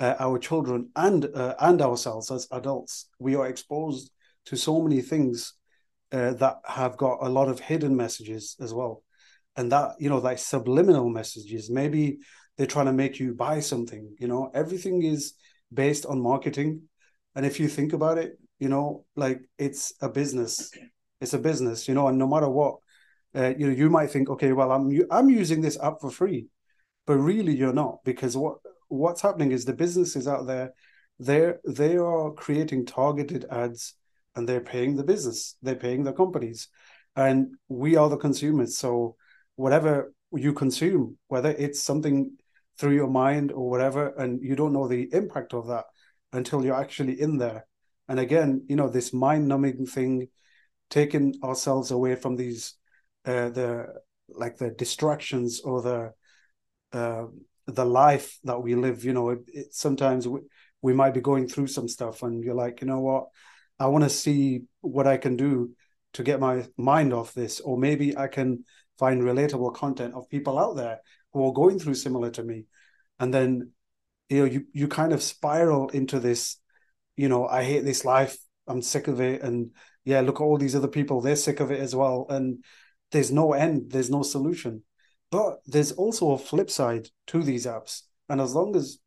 uh, 0.00 0.14
our 0.18 0.38
children 0.38 0.90
and 0.96 1.26
uh, 1.34 1.54
and 1.60 1.80
ourselves 1.80 2.30
as 2.30 2.48
adults, 2.50 3.08
we 3.18 3.34
are 3.34 3.46
exposed 3.46 4.10
to 4.46 4.56
so 4.56 4.80
many 4.82 5.00
things 5.00 5.54
uh, 6.12 6.34
that 6.34 6.56
have 6.66 6.96
got 6.96 7.18
a 7.22 7.28
lot 7.28 7.48
of 7.48 7.60
hidden 7.60 7.96
messages 7.96 8.56
as 8.60 8.72
well, 8.72 9.02
and 9.56 9.70
that 9.72 9.92
you 9.98 10.08
know, 10.08 10.18
like 10.18 10.38
subliminal 10.38 11.08
messages. 11.08 11.70
Maybe 11.70 12.18
they're 12.56 12.66
trying 12.66 12.86
to 12.86 12.92
make 12.92 13.18
you 13.18 13.34
buy 13.34 13.60
something. 13.60 14.16
You 14.18 14.28
know, 14.28 14.50
everything 14.54 15.02
is 15.02 15.34
based 15.72 16.06
on 16.06 16.20
marketing, 16.20 16.82
and 17.34 17.44
if 17.44 17.60
you 17.60 17.68
think 17.68 17.92
about 17.92 18.18
it, 18.18 18.38
you 18.58 18.68
know, 18.68 19.04
like 19.16 19.42
it's 19.58 19.92
a 20.00 20.08
business. 20.08 20.70
It's 21.20 21.34
a 21.34 21.38
business, 21.38 21.88
you 21.88 21.94
know, 21.94 22.08
and 22.08 22.18
no 22.18 22.26
matter 22.26 22.48
what, 22.48 22.76
uh, 23.34 23.54
you 23.56 23.66
know, 23.66 23.72
you 23.72 23.88
might 23.88 24.10
think, 24.10 24.28
okay, 24.28 24.52
well, 24.52 24.72
I'm 24.72 24.90
I'm 25.10 25.30
using 25.30 25.60
this 25.60 25.78
app 25.80 26.00
for 26.00 26.10
free 26.10 26.48
but 27.06 27.16
really 27.16 27.54
you're 27.54 27.72
not 27.72 27.98
because 28.04 28.36
what 28.36 28.58
what's 28.88 29.22
happening 29.22 29.52
is 29.52 29.64
the 29.64 29.72
businesses 29.72 30.28
out 30.28 30.46
there 30.46 30.72
they're 31.18 31.60
they 31.66 31.96
are 31.96 32.32
creating 32.32 32.84
targeted 32.84 33.44
ads 33.50 33.94
and 34.36 34.48
they're 34.48 34.60
paying 34.60 34.96
the 34.96 35.04
business 35.04 35.56
they're 35.62 35.74
paying 35.74 36.04
the 36.04 36.12
companies 36.12 36.68
and 37.16 37.54
we 37.68 37.96
are 37.96 38.08
the 38.08 38.16
consumers. 38.16 38.76
So 38.76 39.16
whatever 39.56 40.12
you 40.32 40.52
consume 40.52 41.16
whether 41.28 41.50
it's 41.50 41.80
something 41.80 42.32
through 42.78 42.94
your 42.94 43.08
mind 43.08 43.52
or 43.52 43.70
whatever 43.70 44.08
and 44.18 44.42
you 44.42 44.56
don't 44.56 44.72
know 44.72 44.88
the 44.88 45.08
impact 45.12 45.54
of 45.54 45.68
that 45.68 45.84
until 46.32 46.64
you're 46.64 46.80
actually 46.80 47.20
in 47.20 47.38
there. 47.38 47.66
And 48.08 48.18
again 48.18 48.64
you 48.68 48.76
know 48.76 48.88
this 48.88 49.12
mind 49.12 49.46
numbing 49.46 49.86
thing 49.86 50.28
taking 50.90 51.34
ourselves 51.42 51.90
away 51.90 52.16
from 52.16 52.36
these 52.36 52.74
uh, 53.24 53.48
the 53.50 53.86
like 54.28 54.56
the 54.58 54.70
distractions 54.70 55.60
or 55.60 55.82
the 55.82 56.12
uh, 56.94 57.26
the 57.66 57.84
life 57.84 58.38
that 58.44 58.62
we 58.62 58.74
live. 58.74 59.04
You 59.04 59.12
know, 59.12 59.30
it, 59.30 59.40
it, 59.48 59.74
sometimes 59.74 60.28
we, 60.28 60.40
we 60.80 60.92
might 60.92 61.14
be 61.14 61.20
going 61.20 61.48
through 61.48 61.66
some 61.66 61.88
stuff, 61.88 62.22
and 62.22 62.42
you're 62.42 62.54
like, 62.54 62.80
you 62.80 62.86
know 62.86 63.00
what, 63.00 63.26
I 63.78 63.86
want 63.86 64.04
to 64.04 64.10
see 64.10 64.62
what 64.80 65.06
I 65.06 65.16
can 65.16 65.36
do 65.36 65.72
to 66.14 66.22
get 66.22 66.40
my 66.40 66.66
mind 66.76 67.12
off 67.12 67.34
this, 67.34 67.60
or 67.60 67.76
maybe 67.76 68.16
I 68.16 68.28
can 68.28 68.64
find 68.98 69.22
relatable 69.22 69.74
content 69.74 70.14
of 70.14 70.28
people 70.28 70.58
out 70.58 70.76
there 70.76 71.00
who 71.32 71.44
are 71.46 71.52
going 71.52 71.78
through 71.78 71.94
similar 71.94 72.30
to 72.30 72.44
me, 72.44 72.66
and 73.18 73.34
then 73.34 73.72
you 74.28 74.38
know 74.38 74.44
you 74.44 74.66
you 74.72 74.88
kind 74.88 75.12
of 75.12 75.22
spiral 75.22 75.88
into 75.88 76.20
this. 76.20 76.58
You 77.16 77.28
know, 77.28 77.46
I 77.46 77.64
hate 77.64 77.84
this 77.84 78.04
life. 78.04 78.36
I'm 78.66 78.82
sick 78.82 79.08
of 79.08 79.20
it, 79.20 79.42
and 79.42 79.70
yeah, 80.04 80.20
look 80.20 80.36
at 80.36 80.44
all 80.44 80.58
these 80.58 80.76
other 80.76 80.88
people; 80.88 81.20
they're 81.20 81.36
sick 81.36 81.60
of 81.60 81.72
it 81.72 81.80
as 81.80 81.94
well, 81.94 82.26
and 82.28 82.62
there's 83.10 83.32
no 83.32 83.52
end. 83.52 83.90
There's 83.90 84.10
no 84.10 84.22
solution 84.22 84.82
but 85.30 85.58
there's 85.66 85.92
also 85.92 86.32
a 86.32 86.38
flip 86.38 86.70
side 86.70 87.08
to 87.28 87.42
these 87.42 87.66
apps, 87.66 88.02
and 88.28 88.40
as 88.40 88.54
long 88.54 88.76
as, 88.76 88.98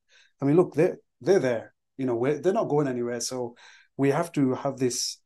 I 0.41 0.45
mean, 0.45 0.55
look, 0.55 0.73
they're 0.73 0.97
they're 1.21 1.39
there. 1.39 1.73
You 1.97 2.05
know, 2.05 2.39
they're 2.39 2.53
not 2.53 2.69
going 2.69 2.87
anywhere. 2.87 3.21
So 3.21 3.55
we 3.97 4.11
have 4.11 4.31
to 4.33 4.53
have 4.53 4.77
this, 4.77 5.17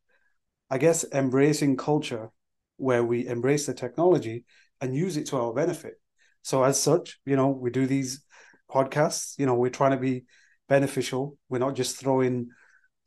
I 0.70 0.78
guess, 0.78 1.06
embracing 1.14 1.78
culture 1.78 2.30
where 2.78 3.04
we 3.04 3.28
embrace 3.28 3.66
the 3.66 3.74
technology 3.74 4.46
and 4.80 4.96
use 4.96 5.18
it 5.18 5.28
to 5.28 5.38
our 5.38 5.54
benefit. 5.54 5.96
So 6.42 6.64
as 6.64 6.80
such, 6.80 7.20
you 7.26 7.36
know, 7.36 7.50
we 7.50 7.70
do 7.70 7.86
these 7.86 8.24
podcasts. 8.70 9.38
You 9.38 9.46
know, 9.46 9.56
we're 9.56 9.70
trying 9.70 9.92
to 9.92 9.98
be 9.98 10.24
beneficial. 10.70 11.38
We're 11.50 11.60
not 11.60 11.76
just 11.76 11.98
throwing 11.98 12.50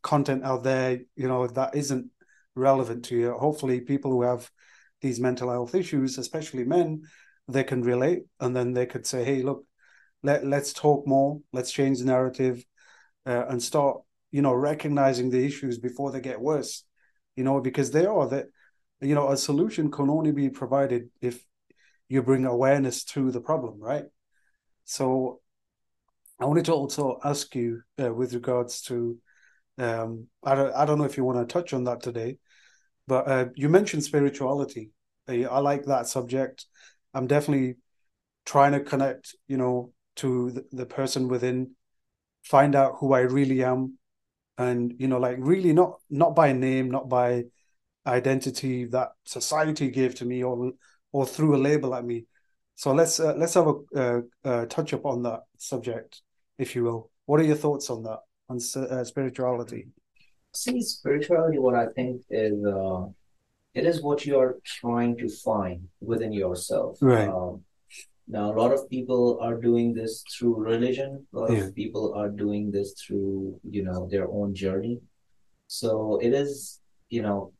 content 0.02 0.44
out 0.44 0.62
there. 0.62 1.00
You 1.16 1.28
know, 1.28 1.46
that 1.46 1.74
isn't 1.74 2.10
relevant 2.54 3.06
to 3.06 3.16
you. 3.16 3.32
Hopefully, 3.32 3.80
people 3.80 4.10
who 4.10 4.22
have 4.22 4.50
these 5.00 5.18
mental 5.18 5.50
health 5.50 5.74
issues, 5.74 6.18
especially 6.18 6.64
men, 6.64 7.02
they 7.48 7.64
can 7.64 7.82
relate 7.82 8.22
and 8.40 8.54
then 8.56 8.72
they 8.72 8.86
could 8.86 9.06
say 9.06 9.24
hey 9.24 9.42
look 9.42 9.64
let, 10.22 10.46
let's 10.46 10.72
talk 10.72 11.06
more 11.06 11.40
let's 11.52 11.70
change 11.70 11.98
the 11.98 12.04
narrative 12.04 12.64
uh, 13.26 13.44
and 13.48 13.62
start 13.62 14.00
you 14.30 14.42
know 14.42 14.54
recognizing 14.54 15.30
the 15.30 15.44
issues 15.44 15.78
before 15.78 16.10
they 16.10 16.20
get 16.20 16.40
worse 16.40 16.84
you 17.36 17.44
know 17.44 17.60
because 17.60 17.90
they 17.90 18.06
are 18.06 18.26
that 18.28 18.46
you 19.04 19.14
know, 19.14 19.30
a 19.30 19.36
solution 19.36 19.90
can 19.90 20.10
only 20.10 20.32
be 20.32 20.48
provided 20.48 21.10
if 21.20 21.44
you 22.08 22.22
bring 22.22 22.44
awareness 22.44 23.04
to 23.04 23.30
the 23.30 23.40
problem, 23.40 23.78
right? 23.78 24.04
So 24.84 25.40
I 26.40 26.46
wanted 26.46 26.64
to 26.66 26.72
also 26.72 27.18
ask 27.22 27.54
you 27.54 27.82
uh, 28.02 28.12
with 28.12 28.34
regards 28.34 28.82
to, 28.82 29.18
um, 29.78 30.28
I 30.42 30.54
don't, 30.54 30.74
I 30.74 30.84
don't 30.84 30.98
know 30.98 31.04
if 31.04 31.16
you 31.16 31.24
want 31.24 31.46
to 31.46 31.52
touch 31.52 31.72
on 31.72 31.84
that 31.84 32.02
today, 32.02 32.38
but 33.06 33.28
uh, 33.28 33.46
you 33.54 33.68
mentioned 33.68 34.04
spirituality. 34.04 34.90
I 35.28 35.58
like 35.60 35.84
that 35.86 36.06
subject. 36.06 36.66
I'm 37.14 37.26
definitely 37.26 37.76
trying 38.44 38.72
to 38.72 38.80
connect, 38.80 39.34
you 39.46 39.56
know, 39.56 39.92
to 40.16 40.50
the, 40.50 40.64
the 40.72 40.86
person 40.86 41.28
within, 41.28 41.72
find 42.42 42.74
out 42.74 42.96
who 42.98 43.12
I 43.12 43.20
really 43.20 43.64
am, 43.64 43.98
and 44.58 44.94
you 44.98 45.08
know, 45.08 45.18
like 45.18 45.36
really 45.40 45.72
not 45.72 46.00
not 46.10 46.34
by 46.34 46.52
name, 46.52 46.90
not 46.90 47.08
by 47.08 47.44
identity 48.06 48.84
that 48.86 49.10
society 49.24 49.90
gave 49.90 50.14
to 50.16 50.24
me 50.24 50.44
or 50.44 50.72
or 51.12 51.26
threw 51.26 51.56
a 51.56 51.58
label 51.58 51.94
at 51.94 52.04
me. 52.04 52.26
So 52.74 52.92
let's 52.92 53.20
uh, 53.20 53.34
let's 53.36 53.54
have 53.54 53.68
a, 53.68 53.74
uh, 53.96 54.20
uh, 54.44 54.66
touch 54.66 54.92
up 54.92 55.06
on 55.06 55.22
that 55.22 55.40
subject, 55.58 56.22
if 56.58 56.74
you 56.74 56.84
will. 56.84 57.10
What 57.26 57.40
are 57.40 57.44
your 57.44 57.56
thoughts 57.56 57.88
on 57.90 58.02
that 58.02 58.20
on 58.48 58.58
uh, 58.76 59.04
spirituality? 59.04 59.88
See, 60.54 60.80
spirituality. 60.82 61.58
What 61.58 61.74
I 61.74 61.86
think 61.86 62.22
is 62.30 62.64
uh, 62.64 63.06
it 63.74 63.86
is 63.86 64.02
what 64.02 64.24
you 64.24 64.38
are 64.38 64.58
trying 64.64 65.16
to 65.18 65.28
find 65.28 65.88
within 66.00 66.32
yourself. 66.32 66.98
Right. 67.00 67.28
Um, 67.28 67.62
now, 68.26 68.52
a 68.52 68.56
lot 68.58 68.72
of 68.72 68.88
people 68.88 69.38
are 69.42 69.60
doing 69.60 69.92
this 69.92 70.24
through 70.32 70.56
religion. 70.56 71.26
A 71.34 71.38
lot 71.38 71.52
yeah. 71.52 71.64
of 71.64 71.74
people 71.74 72.14
are 72.14 72.30
doing 72.30 72.70
this 72.70 72.94
through, 72.94 73.60
you 73.68 73.82
know, 73.84 74.08
their 74.10 74.28
own 74.28 74.54
journey. 74.54 75.00
So 75.66 76.18
it 76.22 76.32
is, 76.32 76.80
you 77.10 77.22
know, 77.22 77.52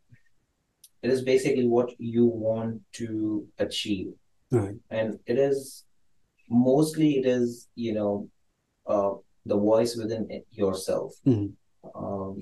it 1.03 1.11
is 1.11 1.23
basically 1.23 1.67
what 1.67 1.91
you 1.99 2.25
want 2.25 2.81
to 2.93 3.47
achieve, 3.59 4.15
right. 4.51 4.75
and 4.89 5.19
it 5.27 5.39
is 5.39 5.85
mostly 6.49 7.19
it 7.19 7.27
is, 7.27 7.69
you 7.75 7.93
know, 7.93 8.31
uh, 8.87 9.13
the 9.45 9.57
voice 9.57 9.97
within 9.97 10.43
yourself, 10.51 11.13
mm-hmm. 11.27 11.53
um, 11.95 12.41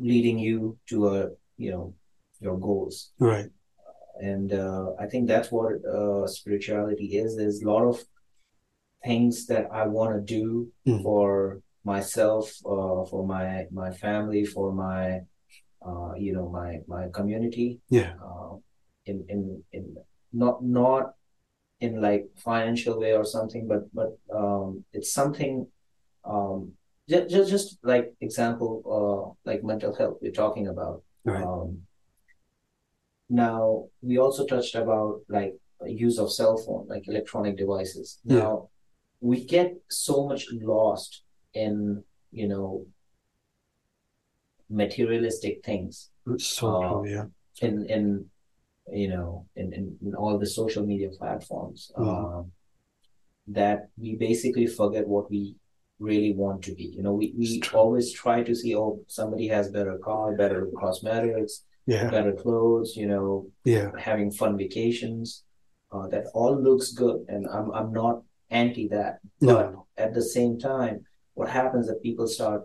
leading 0.00 0.38
you 0.38 0.76
to 0.88 1.08
a, 1.10 1.28
you 1.58 1.70
know, 1.70 1.94
your 2.40 2.58
goals. 2.58 3.12
Right 3.18 3.50
and 4.20 4.52
uh, 4.52 4.92
I 4.98 5.06
think 5.06 5.28
that's 5.28 5.50
what 5.50 5.84
uh, 5.84 6.26
spirituality 6.26 7.16
is. 7.16 7.36
There's 7.36 7.62
a 7.62 7.68
lot 7.68 7.84
of 7.84 8.02
things 9.04 9.46
that 9.46 9.68
I 9.72 9.86
want 9.86 10.14
to 10.14 10.20
do 10.20 10.72
mm. 10.86 11.02
for 11.02 11.60
myself, 11.84 12.50
uh, 12.64 13.04
for 13.04 13.26
my 13.26 13.66
my 13.70 13.92
family, 13.92 14.44
for 14.44 14.72
my 14.72 15.20
uh, 15.86 16.14
you 16.16 16.32
know 16.32 16.48
my 16.48 16.80
my 16.86 17.08
community. 17.12 17.80
Yeah. 17.88 18.14
Uh, 18.22 18.56
in 19.04 19.24
in 19.28 19.62
in 19.72 19.96
not 20.32 20.64
not 20.64 21.14
in 21.80 22.00
like 22.00 22.26
financial 22.36 22.98
way 22.98 23.14
or 23.14 23.24
something, 23.24 23.68
but 23.68 23.92
but 23.94 24.18
um, 24.34 24.84
it's 24.92 25.12
something. 25.12 25.66
Um, 26.24 26.72
just, 27.08 27.30
just 27.30 27.50
just 27.50 27.78
like 27.84 28.14
example, 28.20 28.82
uh, 28.82 29.48
like 29.48 29.62
mental 29.62 29.94
health 29.94 30.18
we're 30.20 30.32
talking 30.32 30.66
about. 30.66 31.02
Right. 31.24 31.42
Um, 31.42 31.85
now 33.28 33.86
we 34.02 34.18
also 34.18 34.46
touched 34.46 34.74
about 34.74 35.20
like 35.28 35.54
use 35.84 36.18
of 36.18 36.32
cell 36.32 36.56
phone, 36.56 36.86
like 36.88 37.08
electronic 37.08 37.56
devices. 37.56 38.18
Yeah. 38.24 38.38
Now 38.38 38.68
we 39.20 39.44
get 39.44 39.74
so 39.88 40.26
much 40.26 40.46
lost 40.52 41.22
in 41.54 42.04
you 42.30 42.48
know 42.48 42.86
materialistic 44.70 45.64
things. 45.64 46.10
So 46.38 46.84
uh, 46.84 47.02
yeah. 47.02 47.24
In 47.62 47.86
in 47.86 48.26
you 48.92 49.08
know 49.08 49.46
in, 49.56 49.72
in, 49.72 49.96
in 50.04 50.14
all 50.14 50.38
the 50.38 50.46
social 50.46 50.84
media 50.84 51.08
platforms 51.18 51.90
mm-hmm. 51.96 52.38
uh, 52.38 52.42
that 53.48 53.88
we 53.96 54.16
basically 54.16 54.66
forget 54.66 55.06
what 55.06 55.30
we 55.30 55.56
really 55.98 56.32
want 56.32 56.62
to 56.62 56.74
be. 56.74 56.84
You 56.84 57.02
know, 57.02 57.14
we, 57.14 57.32
we 57.36 57.62
always 57.72 58.12
try 58.12 58.42
to 58.42 58.54
see, 58.54 58.76
oh, 58.76 59.00
somebody 59.06 59.48
has 59.48 59.70
better 59.70 59.98
car, 59.98 60.36
better 60.36 60.68
cosmetics, 60.78 61.64
yeah. 61.86 62.10
better 62.10 62.32
clothes, 62.32 62.96
you 62.96 63.06
know, 63.06 63.48
yeah, 63.64 63.90
having 63.98 64.30
fun 64.30 64.56
vacations. 64.56 65.42
Uh, 65.92 66.08
that 66.08 66.24
all 66.34 66.60
looks 66.60 66.92
good, 66.92 67.24
and 67.28 67.46
I'm 67.48 67.70
I'm 67.70 67.92
not 67.92 68.22
anti 68.50 68.88
that. 68.88 69.20
But 69.40 69.72
no. 69.72 69.86
at 69.96 70.14
the 70.14 70.22
same 70.22 70.58
time, 70.58 71.04
what 71.34 71.48
happens 71.48 71.86
that 71.86 72.02
people 72.02 72.26
start 72.26 72.62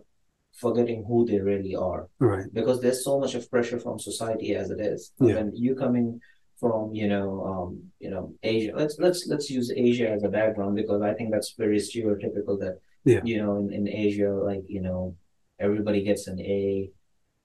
forgetting 0.53 1.05
who 1.07 1.25
they 1.25 1.39
really 1.39 1.75
are, 1.75 2.07
right? 2.19 2.45
Because 2.51 2.81
there's 2.81 3.03
so 3.03 3.19
much 3.19 3.36
of 3.36 3.49
pressure 3.49 3.79
from 3.79 3.99
society 3.99 4.55
as 4.55 4.71
it 4.71 4.81
is. 4.81 5.12
Yeah. 5.19 5.38
And 5.38 5.57
you 5.57 5.75
coming 5.75 6.19
from 6.62 6.93
you 6.93 7.07
know 7.07 7.43
um, 7.45 7.84
you 7.99 8.10
know 8.10 8.34
Asia. 8.43 8.71
Let's 8.75 8.97
let's 8.99 9.27
let's 9.27 9.49
use 9.49 9.71
Asia 9.75 10.10
as 10.10 10.23
a 10.23 10.29
background 10.29 10.75
because 10.75 11.01
I 11.01 11.13
think 11.13 11.31
that's 11.31 11.55
very 11.57 11.77
stereotypical 11.77 12.60
that 12.60 12.79
yeah. 13.03 13.21
you 13.23 13.38
know 13.41 13.57
in, 13.57 13.73
in 13.73 13.88
Asia 13.88 14.31
like 14.31 14.63
you 14.67 14.81
know 14.81 15.15
everybody 15.60 16.03
gets 16.03 16.27
an 16.27 16.39
A 16.39 16.89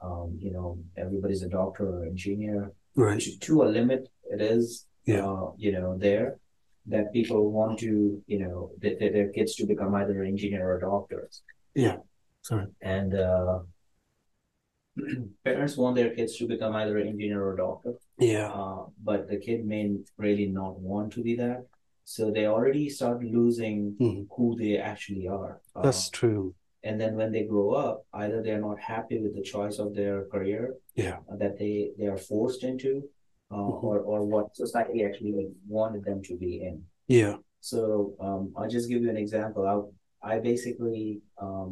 um, 0.01 0.37
you 0.39 0.53
know, 0.53 0.79
everybody's 0.97 1.43
a 1.43 1.49
doctor 1.49 1.89
or 1.89 2.05
engineer. 2.05 2.73
Right. 2.95 3.21
To, 3.21 3.39
to 3.39 3.63
a 3.63 3.67
limit, 3.67 4.09
it 4.31 4.41
is, 4.41 4.87
yeah. 5.05 5.25
Uh, 5.25 5.53
you 5.57 5.73
know, 5.73 5.97
there 5.97 6.39
that 6.87 7.13
people 7.13 7.51
want 7.51 7.79
to, 7.81 8.23
you 8.27 8.39
know, 8.39 8.71
th- 8.81 8.99
th- 8.99 9.13
their 9.13 9.29
kids 9.31 9.55
to 9.57 9.67
become 9.67 9.95
either 9.95 10.23
an 10.23 10.29
engineer 10.29 10.69
or 10.69 10.81
doctors. 10.81 11.43
Yeah. 11.75 11.97
Sorry. 12.43 12.67
And 12.81 13.15
uh, 13.15 13.61
parents 15.45 15.77
want 15.77 15.97
their 15.97 16.15
kids 16.15 16.37
to 16.39 16.47
become 16.47 16.75
either 16.75 16.99
an 16.99 17.09
engineer 17.09 17.45
or 17.45 17.57
doctor. 17.57 17.95
Yeah. 18.19 18.51
Uh, 18.51 18.87
but 19.03 19.29
the 19.29 19.37
kid 19.37 19.65
may 19.65 19.97
really 20.17 20.47
not 20.47 20.79
want 20.79 21.13
to 21.15 21.23
be 21.23 21.37
that. 21.37 21.67
So 22.05 22.31
they 22.31 22.47
already 22.47 22.89
start 22.89 23.23
losing 23.23 23.97
mm-hmm. 24.01 24.23
who 24.35 24.57
they 24.57 24.79
actually 24.79 25.27
are. 25.27 25.61
That's 25.75 26.07
uh, 26.07 26.11
true 26.13 26.55
and 26.87 27.01
then 27.01 27.17
when 27.17 27.33
they 27.33 27.45
grow 27.45 27.71
up 27.73 28.07
either 28.15 28.43
they're 28.43 28.67
not 28.69 28.79
happy 28.81 29.19
with 29.19 29.35
the 29.35 29.43
choice 29.43 29.79
of 29.79 29.95
their 29.95 30.25
career 30.33 30.75
yeah. 30.95 31.19
that 31.39 31.59
they 31.59 31.91
they 31.99 32.07
are 32.07 32.17
forced 32.17 32.63
into 32.63 32.93
uh, 33.51 33.57
mm-hmm. 33.57 33.87
or 33.87 33.99
or 34.01 34.25
what 34.25 34.57
society 34.57 35.05
actually 35.05 35.33
wanted 35.69 36.05
them 36.05 36.23
to 36.23 36.37
be 36.37 36.53
in. 36.69 36.83
Yeah. 37.07 37.37
So 37.61 38.15
um, 38.21 38.53
i'll 38.57 38.75
just 38.77 38.89
give 38.89 39.03
you 39.03 39.11
an 39.11 39.23
example. 39.25 39.63
I 40.23 40.33
i 40.33 40.39
basically 40.39 41.21
um, 41.41 41.71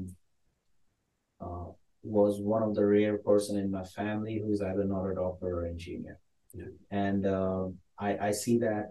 uh, 1.41 1.67
was 2.03 2.41
one 2.41 2.63
of 2.63 2.75
the 2.75 2.85
rare 2.85 3.19
person 3.19 3.59
in 3.59 3.71
my 3.71 3.85
family 3.85 4.41
who's 4.43 4.63
either 4.63 4.85
not 4.85 5.11
a 5.11 5.15
doctor 5.15 5.49
or 5.59 5.67
engineer. 5.67 6.19
Yeah. 6.57 6.75
and 7.05 7.27
uh, 7.27 7.65
i 7.99 8.11
i 8.29 8.31
see 8.43 8.57
that 8.67 8.85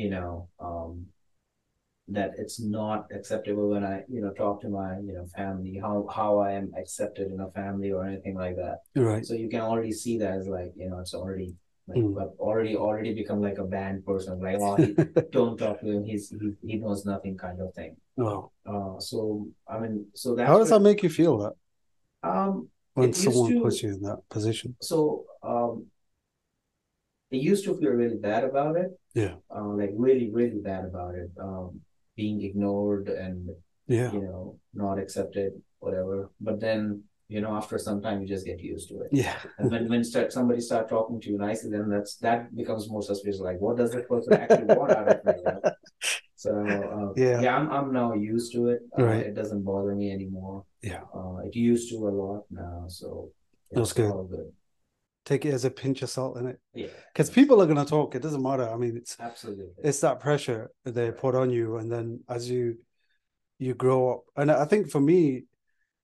you 0.00 0.08
know 0.14 0.32
um, 0.66 1.06
that 2.08 2.32
it's 2.38 2.60
not 2.60 3.06
acceptable 3.12 3.70
when 3.70 3.84
I, 3.84 4.04
you 4.08 4.20
know, 4.20 4.30
talk 4.30 4.60
to 4.62 4.68
my, 4.68 4.98
you 4.98 5.12
know, 5.12 5.26
family, 5.36 5.78
how 5.80 6.06
how 6.12 6.38
I 6.38 6.52
am 6.52 6.72
accepted 6.78 7.32
in 7.32 7.40
a 7.40 7.50
family 7.50 7.90
or 7.90 8.06
anything 8.06 8.36
like 8.36 8.56
that. 8.56 8.80
Right. 8.94 9.26
So 9.26 9.34
you 9.34 9.48
can 9.48 9.60
already 9.60 9.92
see 9.92 10.18
that 10.18 10.38
as 10.38 10.46
like, 10.46 10.72
you 10.76 10.88
know, 10.88 11.00
it's 11.00 11.14
already 11.14 11.56
like 11.88 11.98
mm. 11.98 12.20
I've 12.20 12.38
already 12.38 12.76
already 12.76 13.14
become 13.14 13.40
like 13.40 13.58
a 13.58 13.64
banned 13.64 14.04
person. 14.04 14.40
Like, 14.40 14.56
oh, 14.60 14.76
he, 14.76 14.94
don't 15.30 15.56
talk 15.56 15.80
to 15.80 15.90
him. 15.90 16.04
He's 16.04 16.30
he, 16.30 16.52
he 16.66 16.76
knows 16.78 17.04
nothing, 17.04 17.36
kind 17.36 17.60
of 17.60 17.72
thing. 17.74 17.96
Oh. 18.18 18.50
Uh, 18.66 18.98
so 18.98 19.46
I 19.68 19.78
mean, 19.78 20.06
so 20.14 20.34
that. 20.34 20.46
How 20.46 20.58
does 20.58 20.70
that 20.70 20.80
make 20.80 21.02
you 21.02 21.08
feel? 21.08 21.38
That. 21.38 22.28
Um. 22.28 22.68
When 22.94 23.12
someone 23.12 23.52
to, 23.52 23.60
puts 23.60 23.82
you 23.82 23.90
in 23.90 24.02
that 24.02 24.18
position. 24.30 24.76
So 24.80 25.24
um. 25.42 25.86
I 27.32 27.36
used 27.36 27.64
to 27.64 27.76
feel 27.76 27.90
really 27.90 28.16
bad 28.16 28.44
about 28.44 28.76
it. 28.76 28.98
Yeah. 29.14 29.34
Uh, 29.54 29.68
like 29.68 29.90
really, 29.94 30.30
really 30.30 30.58
bad 30.58 30.84
about 30.84 31.16
it. 31.16 31.28
Um, 31.40 31.80
being 32.16 32.42
ignored 32.42 33.08
and 33.08 33.50
yeah. 33.86 34.12
you 34.12 34.20
know 34.20 34.58
not 34.74 34.98
accepted 34.98 35.52
whatever. 35.78 36.30
But 36.40 36.60
then 36.60 37.02
you 37.28 37.40
know 37.40 37.54
after 37.54 37.78
some 37.78 38.00
time 38.02 38.20
you 38.20 38.26
just 38.26 38.46
get 38.46 38.60
used 38.60 38.88
to 38.88 39.00
it. 39.02 39.08
Yeah. 39.12 39.36
And 39.58 39.70
when 39.70 39.88
when 39.88 40.04
start, 40.04 40.32
somebody 40.32 40.60
start 40.60 40.88
talking 40.88 41.20
to 41.20 41.30
you 41.30 41.38
nicely 41.38 41.70
then 41.70 41.88
that's 41.88 42.16
that 42.18 42.54
becomes 42.56 42.90
more 42.90 43.02
suspicious. 43.02 43.40
Like 43.40 43.60
what 43.60 43.76
does 43.76 43.92
that 43.92 44.08
person 44.08 44.34
actually 44.34 44.74
want 44.74 44.92
out 44.92 45.08
of 45.08 45.24
me 45.24 45.42
so 46.36 46.50
uh, 46.50 47.12
yeah. 47.16 47.40
yeah 47.40 47.56
I'm, 47.56 47.70
I'm 47.70 47.92
now 47.92 48.14
used 48.14 48.52
to 48.54 48.68
it. 48.68 48.80
Uh, 48.98 49.04
right. 49.04 49.26
it 49.26 49.34
doesn't 49.34 49.62
bother 49.62 49.94
me 49.94 50.12
anymore. 50.12 50.64
Yeah. 50.82 51.02
Uh, 51.14 51.38
it 51.44 51.54
used 51.54 51.90
to 51.90 51.96
a 52.08 52.10
lot 52.10 52.44
now 52.50 52.84
so 52.88 53.30
that's 53.72 53.92
good. 53.92 54.12
good 54.30 54.52
take 55.26 55.44
it 55.44 55.52
as 55.52 55.64
a 55.64 55.70
pinch 55.70 56.00
of 56.02 56.08
salt 56.08 56.38
in 56.38 56.46
it. 56.46 56.60
Yeah. 56.72 56.86
Because 57.12 57.28
people 57.28 57.60
are 57.60 57.66
going 57.66 57.84
to 57.84 57.84
talk. 57.84 58.14
It 58.14 58.22
doesn't 58.22 58.42
matter. 58.42 58.66
I 58.66 58.76
mean, 58.76 58.96
it's 58.96 59.16
absolutely 59.20 59.66
it's 59.82 60.00
that 60.00 60.20
pressure 60.20 60.70
they 60.84 61.10
put 61.10 61.34
on 61.34 61.50
you, 61.50 61.76
and 61.76 61.92
then 61.92 62.20
as 62.28 62.48
you 62.48 62.78
you 63.58 63.74
grow 63.74 64.12
up, 64.12 64.20
and 64.36 64.50
I 64.50 64.64
think 64.64 64.90
for 64.90 65.00
me, 65.00 65.44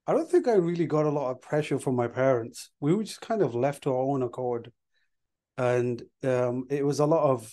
I 0.06 0.12
don't 0.12 0.30
think 0.30 0.48
I 0.48 0.54
really 0.54 0.87
got 0.87 1.06
a 1.06 1.11
lot 1.11 1.30
of 1.30 1.40
pressure 1.40 1.78
from 1.78 1.94
my 1.94 2.08
parents. 2.08 2.70
We 2.80 2.94
were 2.94 3.04
just 3.04 3.20
kind 3.20 3.42
of 3.42 3.54
left 3.54 3.85
to 3.85 3.90
our 3.90 4.02
own 4.02 4.22
accord, 4.22 4.72
and 5.56 6.02
um, 6.24 6.66
it 6.68 6.85
was 6.85 6.98
a 6.98 7.06
lot 7.06 7.22
of 7.22 7.50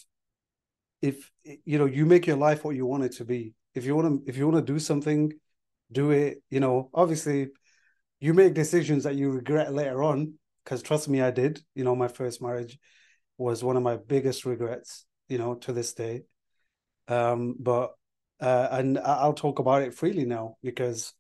if 1.02 1.32
you 1.44 1.78
know 1.78 1.86
you 1.86 2.06
make 2.06 2.28
your 2.28 2.38
life 2.38 2.66
what 2.66 2.76
you 2.76 2.86
want 2.86 3.04
it 3.04 3.14
to 3.14 3.26
be. 3.26 3.54
If 3.76 3.86
you 3.86 3.96
want 3.96 4.26
to 4.26 4.30
if 4.30 4.38
you 4.38 4.48
want 4.48 4.66
to 4.66 4.74
do 4.74 4.80
something, 4.80 5.32
do 5.92 6.10
it. 6.12 6.42
You 6.50 6.62
know, 6.62 6.90
obviously, 6.94 7.50
you 8.20 8.34
make 8.34 8.56
decisions 8.56 9.04
that 9.04 9.16
you 9.16 9.30
regret 9.30 9.72
later 9.72 10.02
on 10.02 10.34
because 10.70 10.84
trust 10.84 11.10
me, 11.10 11.20
I 11.20 11.32
did. 11.32 11.64
You 11.74 11.84
know, 11.84 11.96
my 11.96 12.08
first 12.08 12.44
marriage, 12.44 12.78
was 13.40 13.64
one 13.64 13.76
of 13.76 13.82
my 13.82 13.98
biggest 13.98 14.46
regrets, 14.46 15.06
you 15.28 15.40
know, 15.40 15.56
to 15.56 15.74
this 15.74 15.94
day. 15.94 16.26
Um, 17.08 17.56
but 17.58 17.94
uh, 18.40 18.68
and 18.72 19.00
I'll 19.00 19.34
talk 19.34 19.58
about 19.58 19.82
it 19.82 19.96
freely 19.96 20.26
now 20.26 20.58
because 20.62 21.14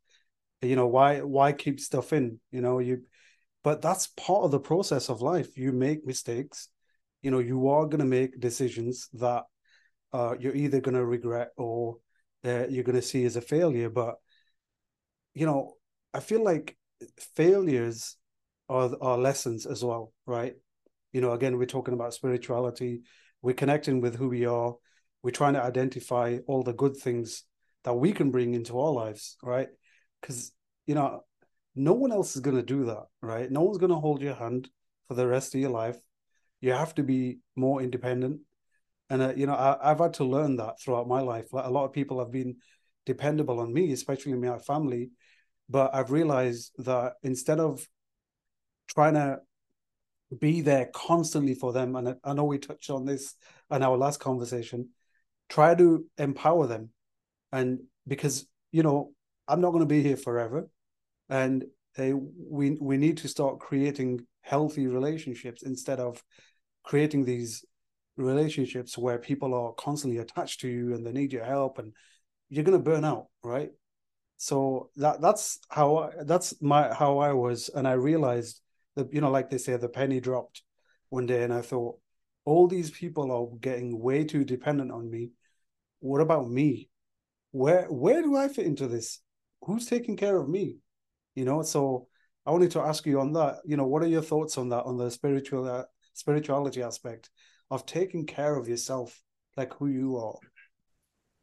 you 0.62 0.75
know 0.75 0.85
why 0.85 1.21
why 1.21 1.53
keep 1.53 1.79
stuff 1.79 2.13
in 2.13 2.39
you 2.51 2.62
know 2.62 2.79
you 2.79 3.03
but 3.63 3.81
that's 3.81 4.07
part 4.07 4.43
of 4.43 4.51
the 4.51 4.59
process 4.59 5.09
of 5.09 5.21
life 5.21 5.57
you 5.57 5.71
make 5.71 6.05
mistakes 6.05 6.67
you 7.21 7.31
know 7.31 7.39
you 7.39 7.69
are 7.69 7.85
going 7.85 7.99
to 7.99 8.05
make 8.05 8.39
decisions 8.39 9.09
that 9.13 9.43
uh, 10.13 10.35
you're 10.39 10.55
either 10.55 10.79
going 10.81 10.95
to 10.95 11.05
regret 11.05 11.49
or 11.57 11.97
uh, 12.45 12.67
you're 12.69 12.83
going 12.83 12.95
to 12.95 13.01
see 13.01 13.25
as 13.25 13.35
a 13.35 13.41
failure 13.41 13.89
but 13.89 14.15
you 15.33 15.45
know 15.45 15.73
i 16.13 16.19
feel 16.19 16.43
like 16.43 16.77
failures 17.35 18.17
are 18.69 19.17
lessons 19.17 19.65
as 19.65 19.84
well 19.84 20.13
right? 20.25 20.53
You 21.12 21.21
know 21.21 21.32
again 21.32 21.58
we're 21.58 21.65
talking 21.65 21.93
about 21.93 22.13
spirituality. 22.13 23.01
We're 23.41 23.55
connecting 23.55 24.01
with 24.01 24.15
who 24.15 24.29
we 24.29 24.45
are. 24.45 24.75
We're 25.23 25.32
trying 25.32 25.53
to 25.53 25.63
identify 25.63 26.38
all 26.47 26.63
the 26.63 26.73
good 26.73 26.95
things 26.95 27.43
that 27.84 27.93
we 27.93 28.12
can 28.12 28.32
bring 28.32 28.53
into 28.53 28.79
our 28.79 28.91
lives 28.91 29.38
right? 29.43 29.69
Because 30.21 30.51
you 30.86 30.95
know 30.95 31.23
no 31.75 31.93
one 31.93 32.12
else 32.12 32.36
is 32.36 32.41
going 32.41 32.58
to 32.58 32.63
do 32.63 32.86
that 32.86 33.05
right? 33.21 33.49
No 33.51 33.62
one's 33.62 33.77
going 33.77 33.91
to 33.91 33.97
hold 33.97 34.21
your 34.21 34.36
hand 34.36 34.69
for 35.08 35.15
the 35.15 35.27
rest 35.27 35.55
of 35.55 35.62
your 35.62 35.71
life. 35.71 35.97
You 36.62 36.73
have 36.73 36.93
to 36.95 37.03
be 37.03 37.39
more 37.55 37.82
independent. 37.82 38.41
And 39.10 39.21
uh, 39.21 39.34
you 39.36 39.47
know 39.47 39.55
I, 39.55 39.89
have 39.89 39.99
had 39.99 40.13
to 40.15 40.23
learn 40.23 40.58
that 40.58 40.79
throughout 40.79 41.08
my 41.08 41.21
life. 41.21 41.51
Like 41.51 41.65
a 41.65 41.71
lot 41.71 41.86
of 41.86 41.93
people 41.93 42.19
have 42.19 42.32
been 42.32 42.58
dependable 43.05 43.60
on 43.60 43.73
me 43.73 43.91
especially 43.93 44.34
my 44.34 44.60
family. 44.60 45.10
But 45.71 45.93
i've 45.93 46.12
realized 46.12 46.71
that 46.79 47.13
instead 47.23 47.60
of 47.60 47.88
trying 48.89 49.13
to 49.13 49.39
be 50.38 50.62
there 50.62 50.89
constantly 50.93 51.56
for 51.56 51.73
them. 51.73 51.95
And 51.95 52.15
i 52.23 52.34
know 52.34 52.43
we 52.43 52.58
touched 52.58 52.89
on 52.89 53.06
this 53.06 53.36
in 53.71 53.84
our 53.84 53.97
last 53.97 54.19
conversation. 54.19 54.89
Try 55.47 55.75
to 55.75 56.06
empower 56.17 56.67
them. 56.67 56.89
And 57.52 57.80
because 58.08 58.47
you 58.71 58.84
know 58.84 59.12
i'm 59.47 59.62
not 59.62 59.71
going 59.71 59.88
to 59.88 59.95
be 59.95 60.04
here 60.04 60.17
forever. 60.17 60.69
And 61.30 61.65
uh, 61.97 62.12
we 62.49 62.78
we 62.80 62.97
need 62.97 63.17
to 63.17 63.28
start 63.28 63.60
creating 63.60 64.25
healthy 64.41 64.88
relationships 64.88 65.63
instead 65.63 65.99
of 65.99 66.23
creating 66.84 67.25
these 67.25 67.65
relationships 68.15 68.97
where 68.97 69.17
people 69.17 69.54
are 69.54 69.73
constantly 69.73 70.19
attached 70.19 70.62
to 70.62 70.67
you 70.67 70.93
and 70.93 71.06
they 71.06 71.12
need 71.12 71.32
your 71.32 71.45
help 71.45 71.80
and 71.80 71.93
you're 72.49 72.63
going 72.63 72.78
to 72.78 72.84
burn 72.84 73.06
out 73.06 73.28
right? 73.43 73.69
So 74.38 74.89
that 74.95 75.21
that's 75.21 75.60
how 75.69 75.97
I, 75.97 76.10
that's 76.23 76.62
my 76.62 76.93
how 76.93 77.19
i 77.19 77.34
was. 77.34 77.69
And 77.69 77.88
i 77.88 77.93
realized 77.93 78.62
that 78.99 79.13
you 79.13 79.21
know 79.21 79.31
like 79.31 79.49
they 79.49 79.57
say 79.57 79.75
the 79.77 79.89
penny 79.89 80.19
dropped 80.19 80.62
one 81.09 81.25
day 81.25 81.43
and 81.43 81.53
i 81.53 81.62
thought 81.62 81.95
all 82.49 82.67
these 82.67 82.89
people 82.89 83.31
are 83.31 83.57
getting 83.59 83.99
way 83.99 84.23
too 84.23 84.43
dependent 84.43 84.91
on 84.91 85.07
me. 85.09 85.31
What 85.99 86.21
about 86.21 86.49
me? 86.49 86.89
Where 87.51 87.85
where 87.85 88.21
do 88.23 88.35
i 88.35 88.47
fit 88.47 88.65
into 88.65 88.88
this? 88.88 89.19
Who's 89.65 89.85
taking 89.85 90.17
care 90.17 90.38
of 90.38 90.49
me? 90.49 90.77
You 91.35 91.45
know 91.45 91.62
so 91.62 92.07
i 92.45 92.51
wanted 92.51 92.71
to 92.71 92.81
ask 92.81 93.05
you 93.05 93.19
on 93.19 93.33
that 93.33 93.57
you 93.65 93.77
know 93.77 93.85
what 93.85 94.01
are 94.01 94.07
your 94.07 94.23
thoughts 94.23 94.57
on 94.57 94.69
that 94.69 94.85
on 94.85 94.97
the 94.97 95.12
spiritual 95.12 95.69
uh, 95.69 95.83
spirituality 96.13 96.81
aspect 96.81 97.29
of 97.69 97.85
taking 97.85 98.25
care 98.25 98.55
of 98.55 98.67
yourself 98.67 99.21
like 99.55 99.73
who 99.75 99.88
you 99.88 100.17
are? 100.17 100.39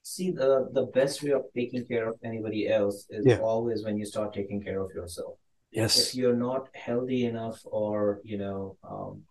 See 0.02 0.30
the 0.32 0.68
the 0.72 0.86
best 0.98 1.22
way 1.22 1.32
of 1.32 1.44
taking 1.54 1.84
care 1.86 2.08
of 2.08 2.16
anybody 2.24 2.68
else 2.68 3.06
is 3.10 3.24
yeah. 3.26 3.38
always 3.38 3.84
when 3.84 3.96
you 3.96 4.06
start 4.06 4.34
taking 4.34 4.60
care 4.60 4.80
of 4.80 4.90
yourself 4.94 5.34
yes 5.72 6.08
if 6.08 6.14
you're 6.14 6.36
not 6.36 6.68
healthy 6.74 7.26
enough 7.26 7.60
or 7.64 8.20
you 8.24 8.38
know 8.38 8.76
um 8.88 9.22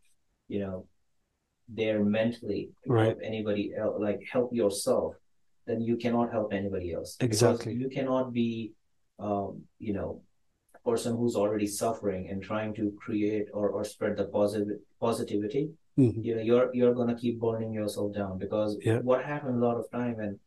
you 0.47 0.59
know 0.59 0.85
there 1.67 2.03
mentally 2.03 2.69
right. 2.87 3.07
help 3.07 3.19
anybody 3.23 3.73
else 3.77 3.95
like 3.99 4.21
help 4.31 4.53
yourself 4.53 5.15
then 5.65 5.81
you 5.81 5.97
cannot 5.97 6.31
help 6.31 6.53
anybody 6.53 6.93
else 6.93 7.17
exactly 7.19 7.73
because 7.73 7.81
you 7.81 7.89
cannot 7.89 8.31
be 8.31 8.71
um 9.19 9.61
you 9.79 9.93
know 9.93 10.21
person 10.85 11.17
who's 11.17 11.35
already 11.35 11.65
suffering 11.65 12.29
and 12.29 12.43
trying 12.43 12.73
to 12.75 12.93
create 13.03 13.47
or, 13.53 13.69
or 13.69 13.83
spread 13.83 14.15
the 14.15 14.25
positive 14.25 14.77
positivity 15.01 15.71
mm-hmm. 15.97 16.21
you 16.23 16.35
know 16.35 16.41
you're 16.41 16.69
you're 16.75 16.93
gonna 16.93 17.15
keep 17.15 17.39
burning 17.39 17.73
yourself 17.73 18.13
down 18.13 18.37
because 18.37 18.77
yeah. 18.81 18.99
what 18.99 19.25
happens 19.25 19.55
a 19.55 19.65
lot 19.65 19.77
of 19.77 19.89
time 19.91 20.19
and 20.19 20.37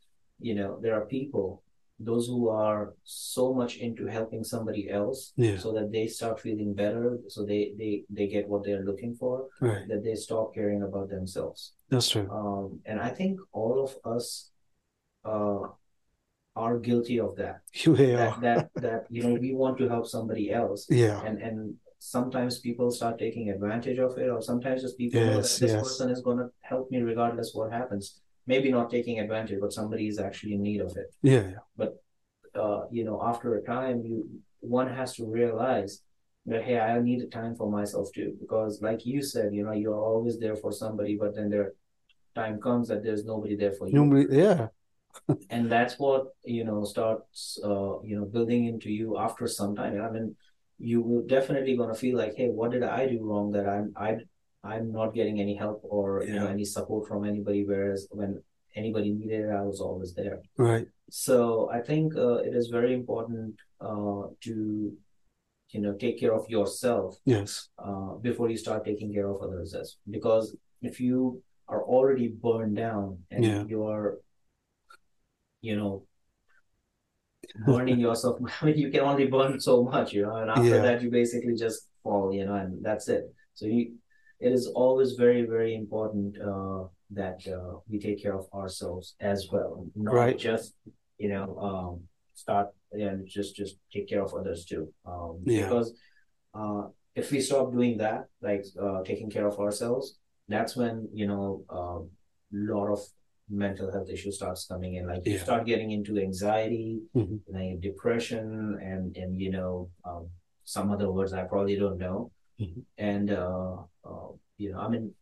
you 0.41 0.55
know 0.55 0.79
there 0.81 0.95
are 0.95 1.07
people 1.07 1.63
those 2.01 2.29
who 2.29 2.49
are 2.49 2.95
so 3.05 3.53
much 3.53 3.77
into 3.77 4.07
helping 4.07 4.45
somebody 4.45 4.89
else 4.89 5.33
yeah. 5.37 5.59
so 5.59 5.73
that 5.73 5.91
they 5.91 6.07
start 6.07 6.41
feeling 6.41 6.73
better 6.73 7.19
so 7.29 7.45
they 7.45 7.73
they 7.77 8.05
they 8.09 8.29
get 8.29 8.49
what 8.49 8.65
they're 8.65 8.85
looking 8.85 9.15
for 9.15 9.47
right. 9.61 9.89
that 9.89 10.05
they 10.05 10.15
stop 10.15 10.55
caring 10.55 10.83
about 10.83 11.09
themselves 11.09 11.73
that's 11.89 12.11
true 12.11 12.29
um, 12.31 12.79
and 12.87 13.01
i 13.01 13.09
think 13.09 13.41
all 13.53 13.83
of 13.83 13.97
us 14.13 14.51
uh, 15.25 15.67
are 16.59 16.79
guilty 16.79 17.19
of 17.21 17.37
that. 17.37 17.61
Yeah. 17.87 18.37
That, 18.41 18.41
that 18.41 18.71
that 18.85 19.07
you 19.09 19.23
know 19.23 19.35
we 19.35 19.55
want 19.55 19.79
to 19.79 19.89
help 19.89 20.07
somebody 20.07 20.53
else. 20.53 20.87
Yeah. 20.91 21.23
And 21.25 21.41
and 21.41 21.75
sometimes 21.99 22.59
people 22.59 22.91
start 22.91 23.19
taking 23.19 23.51
advantage 23.51 23.99
of 23.99 24.19
it, 24.19 24.29
or 24.29 24.43
sometimes 24.43 24.83
just 24.83 24.99
people 24.99 25.21
yes, 25.21 25.29
know 25.29 25.41
that 25.43 25.61
this 25.65 25.73
yes. 25.73 25.83
person 25.83 26.11
is 26.11 26.21
going 26.21 26.39
to 26.39 26.49
help 26.61 26.91
me 26.91 26.99
regardless 27.01 27.53
what 27.55 27.73
happens. 27.73 28.21
Maybe 28.49 28.73
not 28.73 28.91
taking 28.91 29.21
advantage, 29.21 29.61
but 29.61 29.73
somebody 29.73 30.09
is 30.09 30.19
actually 30.19 30.55
in 30.55 30.63
need 30.63 30.81
of 30.81 30.97
it. 30.97 31.15
Yeah. 31.23 31.51
But 31.77 32.03
uh, 32.55 32.83
you 32.91 33.05
know, 33.05 33.21
after 33.23 33.55
a 33.55 33.63
time, 33.65 34.03
you 34.03 34.17
one 34.61 34.89
has 34.99 35.15
to 35.17 35.25
realize 35.27 36.03
that 36.47 36.65
hey, 36.65 36.81
I 36.81 36.99
need 36.99 37.23
a 37.23 37.27
time 37.27 37.55
for 37.55 37.71
myself 37.71 38.09
too, 38.13 38.31
because 38.41 38.83
like 38.83 39.07
you 39.07 39.23
said, 39.23 39.55
you 39.55 39.63
know, 39.65 39.77
you're 39.83 40.03
always 40.13 40.39
there 40.39 40.57
for 40.57 40.73
somebody, 40.73 41.17
but 41.23 41.37
then 41.37 41.51
there 41.51 41.75
time 42.35 42.61
comes 42.61 42.89
that 42.89 43.05
there's 43.05 43.25
nobody 43.25 43.55
there 43.55 43.73
for 43.73 43.87
you. 43.87 43.95
Nobody, 43.95 44.27
yeah 44.37 44.69
and 45.51 45.71
that's 45.71 45.99
what 45.99 46.29
you 46.45 46.65
know 46.65 46.85
starts 46.85 47.59
uh, 47.65 48.01
you 48.03 48.17
know 48.17 48.25
building 48.25 48.67
into 48.67 48.91
you 48.91 49.19
after 49.19 49.47
some 49.47 49.75
time 49.75 50.01
i 50.01 50.11
mean 50.11 50.35
you 50.79 51.01
will 51.01 51.25
definitely 51.27 51.77
to 51.77 51.95
feel 51.95 52.17
like 52.17 52.35
hey 52.37 52.49
what 52.49 52.71
did 52.71 52.83
i 52.83 53.07
do 53.07 53.19
wrong 53.23 53.51
that 53.51 53.69
i'm 53.69 53.93
i 53.97 54.17
i'm 54.65 54.93
not 54.93 55.15
getting 55.15 55.41
any 55.41 55.55
help 55.57 55.81
or 55.83 56.23
yeah. 56.23 56.35
you 56.35 56.41
know 56.41 56.47
any 56.47 56.65
support 56.65 57.07
from 57.07 57.25
anybody 57.25 57.65
whereas 57.65 58.07
when 58.11 58.43
anybody 58.77 59.13
needed 59.13 59.41
it 59.47 59.51
i 59.51 59.63
was 59.63 59.81
always 59.81 60.15
there 60.15 60.41
right 60.57 60.87
so 61.11 61.71
i 61.73 61.81
think 61.81 62.15
uh, 62.17 62.37
it 62.37 62.55
is 62.55 62.69
very 62.69 62.93
important 62.95 63.55
uh, 63.81 64.23
to 64.41 64.93
you 65.71 65.81
know 65.81 65.95
take 65.95 66.19
care 66.19 66.35
of 66.35 66.49
yourself 66.49 67.17
yes 67.25 67.69
uh, 67.79 68.15
before 68.29 68.49
you 68.51 68.57
start 68.57 68.85
taking 68.85 69.13
care 69.13 69.29
of 69.29 69.41
others 69.43 69.75
as 69.75 69.97
because 70.11 70.57
if 70.83 71.01
you 71.01 71.43
are 71.69 71.83
already 71.83 72.29
burned 72.29 72.77
down 72.77 73.19
and 73.31 73.45
yeah. 73.45 73.65
you're 73.69 74.19
you 75.61 75.77
know, 75.77 76.05
burning 77.67 77.99
yourself. 77.99 78.39
I 78.63 78.67
mean, 78.67 78.79
you 78.79 78.91
can 78.91 79.01
only 79.01 79.27
burn 79.27 79.61
so 79.61 79.83
much, 79.85 80.13
you 80.13 80.23
know, 80.23 80.37
and 80.37 80.51
after 80.51 80.65
Yeah. 80.65 80.83
that, 80.83 81.03
you 81.03 81.11
basically 81.11 81.55
just 81.55 81.89
fall, 82.03 82.33
you 82.33 82.45
know, 82.45 82.55
and 82.55 82.85
that's 82.85 83.09
it. 83.09 83.25
So 83.55 83.67
you, 83.67 83.95
it 84.41 84.53
is 84.53 84.67
always 84.69 85.13
very, 85.13 85.43
very 85.47 85.75
important 85.75 86.39
uh, 86.41 86.85
that 87.11 87.41
uh, 87.49 87.79
we 87.89 87.99
take 87.99 88.23
care 88.23 88.35
of 88.35 88.47
ourselves 88.53 89.15
as 89.21 89.49
well, 89.53 89.87
not 89.95 90.15
Right. 90.15 90.39
just, 90.39 90.75
you 91.19 91.29
know, 91.29 91.59
um, 91.59 92.09
start 92.35 92.69
and 92.93 93.27
just 93.27 93.57
just 93.57 93.77
take 93.93 94.09
care 94.09 94.23
of 94.23 94.33
others 94.35 94.65
too. 94.65 94.93
Um, 95.05 95.43
Yeah. 95.45 95.63
Because 95.69 95.93
uh, 96.55 96.83
if 97.15 97.31
we 97.33 97.41
stop 97.41 97.73
doing 97.73 97.99
that, 97.99 98.27
like 98.41 98.65
uh, 98.81 99.03
taking 99.03 99.29
care 99.31 99.47
of 99.47 99.59
ourselves, 99.59 100.19
that's 100.49 100.77
when 100.77 101.09
you 101.13 101.27
know 101.27 101.65
a 101.69 101.75
um, 101.77 102.11
lot 102.53 102.89
of 102.93 103.01
mental 103.51 103.91
health 103.93 104.09
issues 104.09 104.37
starts 104.37 104.67
coming 104.67 104.95
in. 104.95 105.07
Like 105.07 105.27
you 105.27 105.39
start 105.39 105.67
getting 105.67 105.91
into 105.91 106.17
anxiety, 106.19 107.01
Mhm. 107.15 107.41
like 107.49 107.81
depression, 107.81 108.79
and 108.91 109.17
and 109.17 109.41
you 109.41 109.51
know 109.51 109.91
um, 110.05 110.31
some 110.65 110.91
other 110.95 111.11
words 111.11 111.33
I 111.33 111.43
probably 111.45 111.77
don't 111.77 111.99
know. 111.99 112.31
Mhm. 112.61 112.83
And 112.99 113.31
uh, 113.31 113.77
uh, 114.09 114.29
you 114.57 114.73
know, 114.73 114.81
I 114.81 114.89
mean, 114.89 115.15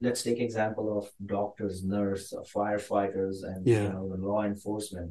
let's 0.00 0.22
take 0.22 0.40
example 0.40 0.86
of 0.98 1.04
doctors, 1.26 1.84
nurse, 1.84 2.32
uh, 2.32 2.42
firefighters, 2.56 3.36
and 3.44 3.66
Yeah. 3.66 3.82
you 3.84 3.88
know, 3.90 4.04
law 4.18 4.42
enforcement. 4.44 5.10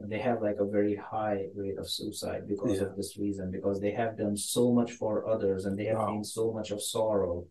They 0.00 0.18
have 0.18 0.42
like 0.42 0.58
a 0.58 0.66
very 0.66 0.96
high 0.96 1.46
rate 1.54 1.78
of 1.78 1.88
suicide 1.88 2.42
because 2.48 2.78
Yeah. 2.78 2.86
of 2.86 2.96
this 2.96 3.16
reason, 3.16 3.50
because 3.50 3.80
they 3.80 3.92
have 3.92 4.16
done 4.18 4.36
so 4.36 4.72
much 4.72 4.92
for 5.00 5.12
others 5.34 5.64
and 5.66 5.78
they 5.78 5.86
have 5.86 5.98
Wow. 5.98 6.08
seen 6.08 6.24
so 6.24 6.52
much 6.52 6.70
of 6.72 6.82
sorrow 6.82 7.46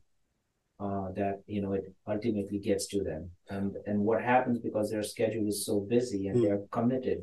uh, 0.79 1.11
that 1.11 1.35
you 1.45 1.61
know 1.61 1.73
it 1.73 1.85
ultimately 2.07 2.59
gets 2.59 2.87
to 2.87 3.03
them 3.03 3.29
and 3.49 3.75
and 3.85 3.99
what 4.07 4.19
happens 4.33 4.57
because 4.59 4.89
their 4.89 5.03
schedule 5.03 5.47
is 5.47 5.63
so 5.69 5.75
busy 5.79 6.21
and 6.27 6.37
Mm. 6.37 6.43
they're 6.43 6.65
committed 6.77 7.19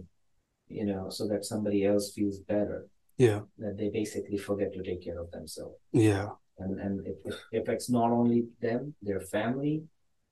you 0.68 0.84
know 0.90 1.10
so 1.10 1.26
that 1.26 1.44
somebody 1.44 1.80
else 1.84 2.06
feels 2.16 2.38
better 2.54 2.78
yeah 3.26 3.40
that 3.62 3.76
they 3.76 3.88
basically 4.00 4.38
forget 4.48 4.72
to 4.72 4.82
take 4.88 5.02
care 5.02 5.18
of 5.24 5.28
themselves 5.32 5.76
yeah 5.92 6.28
and 6.58 6.80
and 6.80 7.06
it, 7.06 7.16
it 7.52 7.62
affects 7.62 7.88
not 7.88 8.10
only 8.10 8.46
them 8.60 8.94
their 9.02 9.20
family 9.20 9.82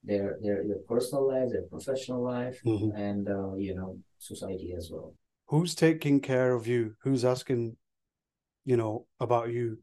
their 0.03 0.37
their 0.41 0.63
their 0.67 0.81
personal 0.87 1.27
life 1.27 1.49
their 1.51 1.63
professional 1.63 2.21
life 2.23 2.61
Mhm. 2.65 2.91
and 2.95 3.29
uh, 3.29 3.55
you 3.55 3.73
know 3.75 3.97
society 4.17 4.73
as 4.77 4.89
well. 4.91 5.13
Who's 5.47 5.75
taking 5.75 6.19
care 6.19 6.53
of 6.53 6.67
you? 6.67 6.95
Who's 7.03 7.23
asking 7.23 7.77
you 8.65 8.77
know 8.77 9.07
about 9.19 9.49
you? 9.49 9.79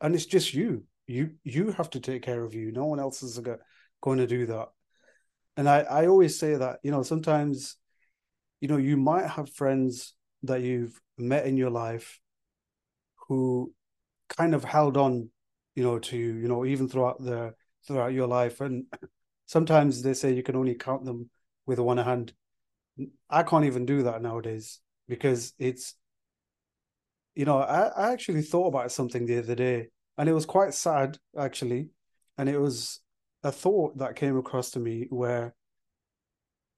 And 0.00 0.14
it's 0.14 0.26
just 0.26 0.54
you. 0.54 0.84
You 1.06 1.30
you 1.44 1.72
have 1.72 1.90
to 1.90 2.00
take 2.00 2.22
care 2.22 2.42
of 2.44 2.54
you. 2.54 2.72
No 2.72 2.86
one 2.86 3.00
else 3.00 3.22
is 3.22 3.40
going 4.00 4.18
to 4.18 4.26
do 4.26 4.46
that. 4.46 4.68
And 5.56 5.68
I, 5.68 5.80
I 5.80 6.06
always 6.06 6.38
say 6.38 6.54
that, 6.54 6.78
you 6.84 6.92
know, 6.92 7.02
sometimes, 7.02 7.76
you 8.60 8.68
know, 8.68 8.76
you 8.76 8.96
might 8.96 9.26
have 9.26 9.50
friends 9.50 10.14
that 10.44 10.60
you've 10.62 11.00
met 11.16 11.46
in 11.46 11.56
your 11.56 11.70
life 11.70 12.20
who 13.26 13.72
kind 14.28 14.54
of 14.54 14.62
held 14.62 14.96
on, 14.96 15.30
you 15.78 15.84
know, 15.84 16.00
to, 16.00 16.16
you 16.16 16.48
know, 16.48 16.64
even 16.64 16.88
throughout 16.88 17.22
the 17.22 17.54
throughout 17.86 18.12
your 18.12 18.26
life. 18.26 18.60
And 18.60 18.86
sometimes 19.46 20.02
they 20.02 20.12
say 20.12 20.32
you 20.32 20.42
can 20.42 20.56
only 20.56 20.74
count 20.74 21.04
them 21.04 21.30
with 21.66 21.78
one 21.78 21.98
hand. 21.98 22.32
I 23.30 23.44
can't 23.44 23.64
even 23.64 23.86
do 23.86 24.02
that 24.02 24.20
nowadays 24.20 24.80
because 25.06 25.52
it's 25.56 25.94
you 27.36 27.44
know, 27.44 27.58
I, 27.58 27.86
I 27.96 28.12
actually 28.12 28.42
thought 28.42 28.66
about 28.66 28.90
something 28.90 29.24
the 29.24 29.38
other 29.38 29.54
day 29.54 29.90
and 30.16 30.28
it 30.28 30.32
was 30.32 30.46
quite 30.46 30.74
sad 30.74 31.16
actually. 31.38 31.90
And 32.36 32.48
it 32.48 32.60
was 32.60 32.98
a 33.44 33.52
thought 33.52 33.98
that 33.98 34.16
came 34.16 34.36
across 34.36 34.70
to 34.72 34.80
me 34.80 35.06
where 35.10 35.54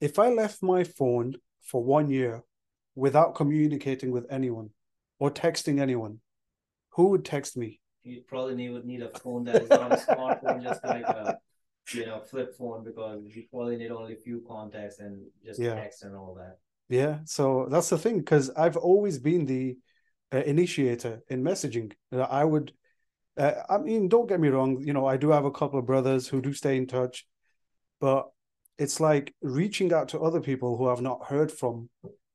if 0.02 0.18
I 0.18 0.28
left 0.28 0.62
my 0.62 0.84
phone 0.84 1.36
for 1.62 1.82
one 1.82 2.10
year 2.10 2.42
without 2.94 3.34
communicating 3.34 4.10
with 4.10 4.26
anyone 4.30 4.70
or 5.18 5.30
texting 5.30 5.80
anyone, 5.80 6.20
who 6.90 7.06
would 7.08 7.24
text 7.24 7.56
me? 7.56 7.79
You 8.02 8.22
probably 8.26 8.54
need, 8.54 8.70
would 8.70 8.86
need 8.86 9.02
a 9.02 9.10
phone 9.18 9.44
that 9.44 9.62
is 9.62 9.68
not 9.68 9.92
a 9.92 9.96
smartphone, 9.96 10.62
just 10.62 10.84
like 10.84 11.04
a 11.04 11.38
you 11.92 12.06
know 12.06 12.20
flip 12.20 12.56
phone, 12.56 12.84
because 12.84 13.22
you 13.34 13.44
probably 13.50 13.76
need 13.76 13.90
only 13.90 14.14
a 14.14 14.16
few 14.16 14.42
contacts 14.46 15.00
and 15.00 15.26
just 15.44 15.60
yeah. 15.60 15.74
text 15.74 16.02
and 16.04 16.16
all 16.16 16.34
that. 16.34 16.58
Yeah, 16.88 17.18
so 17.24 17.68
that's 17.70 17.88
the 17.88 17.98
thing 17.98 18.18
because 18.18 18.50
I've 18.50 18.76
always 18.76 19.18
been 19.18 19.46
the 19.46 19.76
uh, 20.32 20.38
initiator 20.38 21.22
in 21.28 21.42
messaging. 21.42 21.92
I 22.12 22.44
would, 22.44 22.72
uh, 23.36 23.52
I 23.68 23.78
mean, 23.78 24.08
don't 24.08 24.28
get 24.28 24.40
me 24.40 24.48
wrong. 24.48 24.82
You 24.82 24.92
know, 24.92 25.06
I 25.06 25.16
do 25.16 25.30
have 25.30 25.44
a 25.44 25.50
couple 25.50 25.78
of 25.78 25.86
brothers 25.86 26.26
who 26.26 26.40
do 26.40 26.52
stay 26.52 26.76
in 26.76 26.86
touch, 26.86 27.26
but 28.00 28.28
it's 28.78 28.98
like 28.98 29.34
reaching 29.42 29.92
out 29.92 30.08
to 30.08 30.20
other 30.20 30.40
people 30.40 30.76
who 30.76 30.88
I've 30.88 31.02
not 31.02 31.26
heard 31.26 31.52
from 31.52 31.90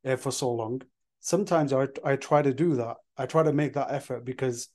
uh, 0.05 0.15
for 0.15 0.31
so 0.31 0.51
long. 0.51 0.81
Sometimes 1.19 1.73
I 1.73 1.87
I 2.03 2.15
try 2.15 2.41
to 2.41 2.53
do 2.53 2.75
that. 2.75 2.97
I 3.17 3.25
try 3.25 3.43
to 3.43 3.51
make 3.51 3.73
that 3.73 3.91
effort 3.91 4.23
because 4.23 4.69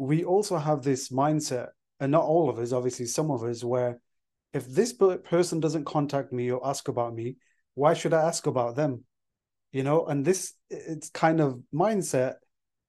we 0.00 0.24
also 0.24 0.56
have 0.56 0.82
this 0.82 1.10
mindset, 1.10 1.68
and 2.00 2.12
not 2.12 2.24
all 2.24 2.48
of 2.48 2.58
us, 2.58 2.72
obviously, 2.72 3.06
some 3.06 3.30
of 3.30 3.42
us, 3.44 3.62
where 3.62 4.00
if 4.52 4.66
this 4.66 4.92
person 4.92 5.60
doesn't 5.60 5.84
contact 5.84 6.32
me 6.32 6.50
or 6.50 6.66
ask 6.66 6.88
about 6.88 7.14
me, 7.14 7.36
why 7.74 7.94
should 7.94 8.14
I 8.14 8.22
ask 8.22 8.46
about 8.46 8.76
them? 8.76 9.04
you 9.72 9.82
know 9.82 10.06
and 10.06 10.24
this 10.24 10.54
it's 10.68 11.10
kind 11.10 11.40
of 11.40 11.60
mindset. 11.74 12.34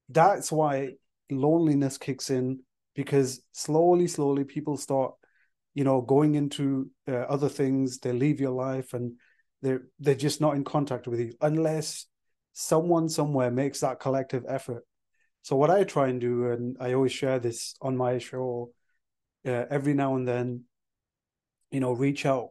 That's 0.10 0.52
why 0.52 0.94
loneliness 1.30 1.98
kicks 1.98 2.30
in 2.30 2.60
because 2.96 3.42
slowly 3.54 4.08
slowly 4.08 4.44
people 4.44 4.78
start 4.78 5.14
you 5.74 5.84
know 5.84 6.02
going 6.02 6.36
into 6.36 6.90
uh, 7.08 7.14
other 7.14 7.50
things. 7.50 8.00
They 8.00 8.14
leave 8.14 8.40
your 8.40 8.52
life 8.52 8.94
and 8.94 9.14
they're 9.62 9.84
they're 10.00 10.16
just 10.16 10.42
not 10.42 10.56
in 10.56 10.64
contact 10.64 11.08
with 11.08 11.20
you 11.20 11.34
unless 11.42 12.08
someone 12.54 13.08
somewhere 13.08 13.52
makes 13.52 13.80
that 13.80 14.00
collective 14.00 14.44
effort 14.48 14.84
so 15.42 15.56
what 15.56 15.70
i 15.70 15.84
try 15.84 16.08
and 16.08 16.22
do 16.22 16.48
and 16.52 16.78
i 16.80 16.94
always 16.94 17.12
share 17.12 17.40
this 17.40 17.76
on 17.82 17.96
my 17.98 18.18
show 18.18 18.72
uh, 19.46 19.66
every 19.70 19.94
now 19.94 20.16
and 20.16 20.28
then 20.28 20.64
you 21.72 21.80
know 21.80 21.94
reach 21.94 22.26
out 22.26 22.50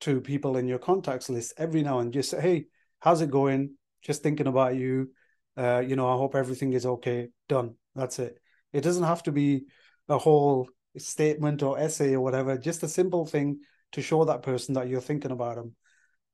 to 0.00 0.20
people 0.20 0.56
in 0.56 0.68
your 0.68 0.78
contacts 0.78 1.30
list 1.30 1.54
every 1.56 1.82
now 1.82 2.00
and 2.00 2.12
just 2.12 2.30
say 2.30 2.40
hey 2.40 2.66
how's 3.00 3.20
it 3.20 3.30
going? 3.30 3.70
Just 4.02 4.22
thinking 4.22 4.46
about 4.46 4.74
you. 4.74 5.10
Uh, 5.56 5.82
you 5.86 5.96
know, 5.96 6.08
I 6.08 6.16
hope 6.16 6.34
everything 6.34 6.72
is 6.72 6.86
okay. 6.86 7.28
Done. 7.48 7.74
That's 7.94 8.18
it. 8.18 8.38
It 8.72 8.82
doesn't 8.82 9.04
have 9.04 9.22
to 9.24 9.32
be 9.32 9.66
a 10.08 10.18
whole 10.18 10.68
statement 10.98 11.62
or 11.62 11.78
essay 11.78 12.14
or 12.14 12.20
whatever. 12.20 12.58
Just 12.58 12.82
a 12.82 12.88
simple 12.88 13.24
thing 13.24 13.60
to 13.92 14.02
show 14.02 14.24
that 14.24 14.42
person 14.42 14.74
that 14.74 14.88
you're 14.88 15.00
thinking 15.00 15.30
about 15.30 15.56
them. 15.56 15.76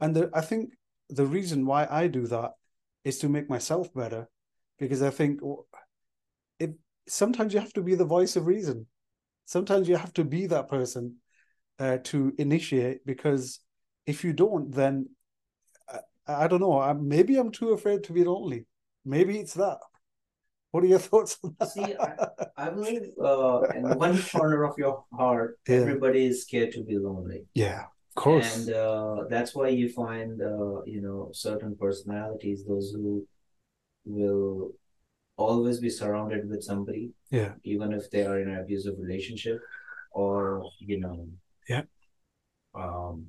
And 0.01 0.17
the, 0.17 0.31
I 0.33 0.41
think 0.41 0.73
the 1.09 1.27
reason 1.27 1.67
why 1.67 1.87
I 1.91 2.09
do 2.09 2.27
that 2.29 2.53
is 3.05 3.19
to 3.19 3.29
make 3.29 3.51
myself 3.51 3.93
better, 3.93 4.29
because 4.79 5.03
I 5.03 5.11
think. 5.11 5.41
Sometimes 7.09 7.53
you 7.53 7.61
have 7.61 7.73
to 7.75 7.83
be 7.83 7.95
the 7.95 8.05
voice 8.05 8.37
of 8.37 8.47
reason. 8.47 8.87
Sometimes 9.45 9.89
you 9.89 9.97
have 9.97 10.13
to 10.15 10.25
be 10.25 10.47
that 10.47 10.69
person 10.69 11.17
uh, 11.79 11.99
to 12.05 12.33
initiate, 12.39 13.05
because 13.05 13.61
if 14.07 14.25
you 14.25 14.33
don't, 14.33 14.73
then 14.73 15.09
I 16.27 16.47
don't 16.47 16.61
know. 16.61 16.79
I, 16.79 16.93
maybe 16.93 17.37
I'm 17.37 17.51
too 17.51 17.71
afraid 17.71 18.05
to 18.05 18.13
be 18.13 18.25
lonely. 18.25 18.67
Maybe 19.05 19.39
it's 19.39 19.55
that. 19.55 19.79
What 20.71 20.85
are 20.85 20.87
your 20.87 20.99
thoughts 21.11 21.39
on 21.43 21.57
that? 21.59 21.69
See, 21.71 21.95
I, 21.99 22.27
I 22.57 22.71
believe 22.71 23.03
uh, 23.23 23.63
in 23.75 23.99
one 23.99 24.21
corner 24.23 24.65
of 24.65 24.79
your 24.79 25.05
heart, 25.13 25.59
yeah. 25.69 25.77
everybody 25.77 26.27
is 26.27 26.43
scared 26.43 26.73
to 26.73 26.83
be 26.83 26.99
lonely. 26.99 27.45
Yeah, 27.55 27.85
of 27.85 28.15
course. 28.15 28.67
And 28.67 28.75
uh, 28.75 29.25
that's 29.29 29.55
why 29.55 29.69
you 29.69 29.89
find, 29.89 30.41
uh, 30.41 30.83
you 30.85 31.03
know, 31.03 31.31
certain 31.33 31.77
personalities, 31.77 32.65
those 32.65 32.93
who 32.93 33.27
will 34.05 34.73
always 35.37 35.81
be 35.81 35.91
surrounded 35.91 36.49
with 36.49 36.63
somebody. 36.63 37.13
Yeah. 37.31 37.53
Even 37.65 37.93
if 37.93 38.11
they 38.11 38.25
are 38.25 38.41
in 38.41 38.49
an 38.49 38.59
abusive 38.59 38.95
relationship 38.99 39.61
or, 40.13 40.65
you 40.79 41.01
know, 41.01 41.29
yeah. 41.69 41.83
Um, 42.75 43.27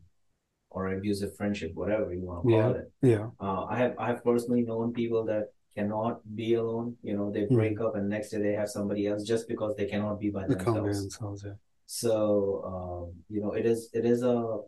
or 0.70 0.92
abusive 0.94 1.36
friendship, 1.36 1.72
whatever 1.76 2.14
you 2.14 2.22
want 2.22 2.44
to 2.44 2.50
call 2.50 2.60
yeah. 2.60 2.70
it. 2.70 2.92
Yeah. 3.02 3.28
Uh, 3.40 3.66
I 3.66 3.78
have 3.78 3.96
I 4.00 4.08
have 4.08 4.24
personally 4.24 4.64
known 4.64 4.94
people 4.94 5.24
that 5.26 5.50
cannot 5.76 6.22
be 6.36 6.56
alone. 6.56 6.98
You 7.04 7.16
know, 7.16 7.32
they 7.32 7.46
break 7.46 7.78
mm. 7.78 7.86
up 7.86 7.96
and 7.96 8.10
next 8.10 8.32
day 8.32 8.42
they 8.42 8.54
have 8.54 8.70
somebody 8.70 9.08
else 9.08 9.24
just 9.24 9.48
because 9.48 9.76
they 9.76 9.86
cannot 9.86 10.20
be 10.20 10.30
by 10.30 10.48
they 10.48 10.56
themselves. 10.56 11.02
Themselves 11.02 11.44
yeah. 11.46 11.54
So 11.86 12.64
um, 12.66 13.24
you 13.30 13.42
know, 13.42 13.52
it 13.52 13.66
is 13.66 13.90
it 13.94 14.06
is 14.06 14.24
a 14.24 14.60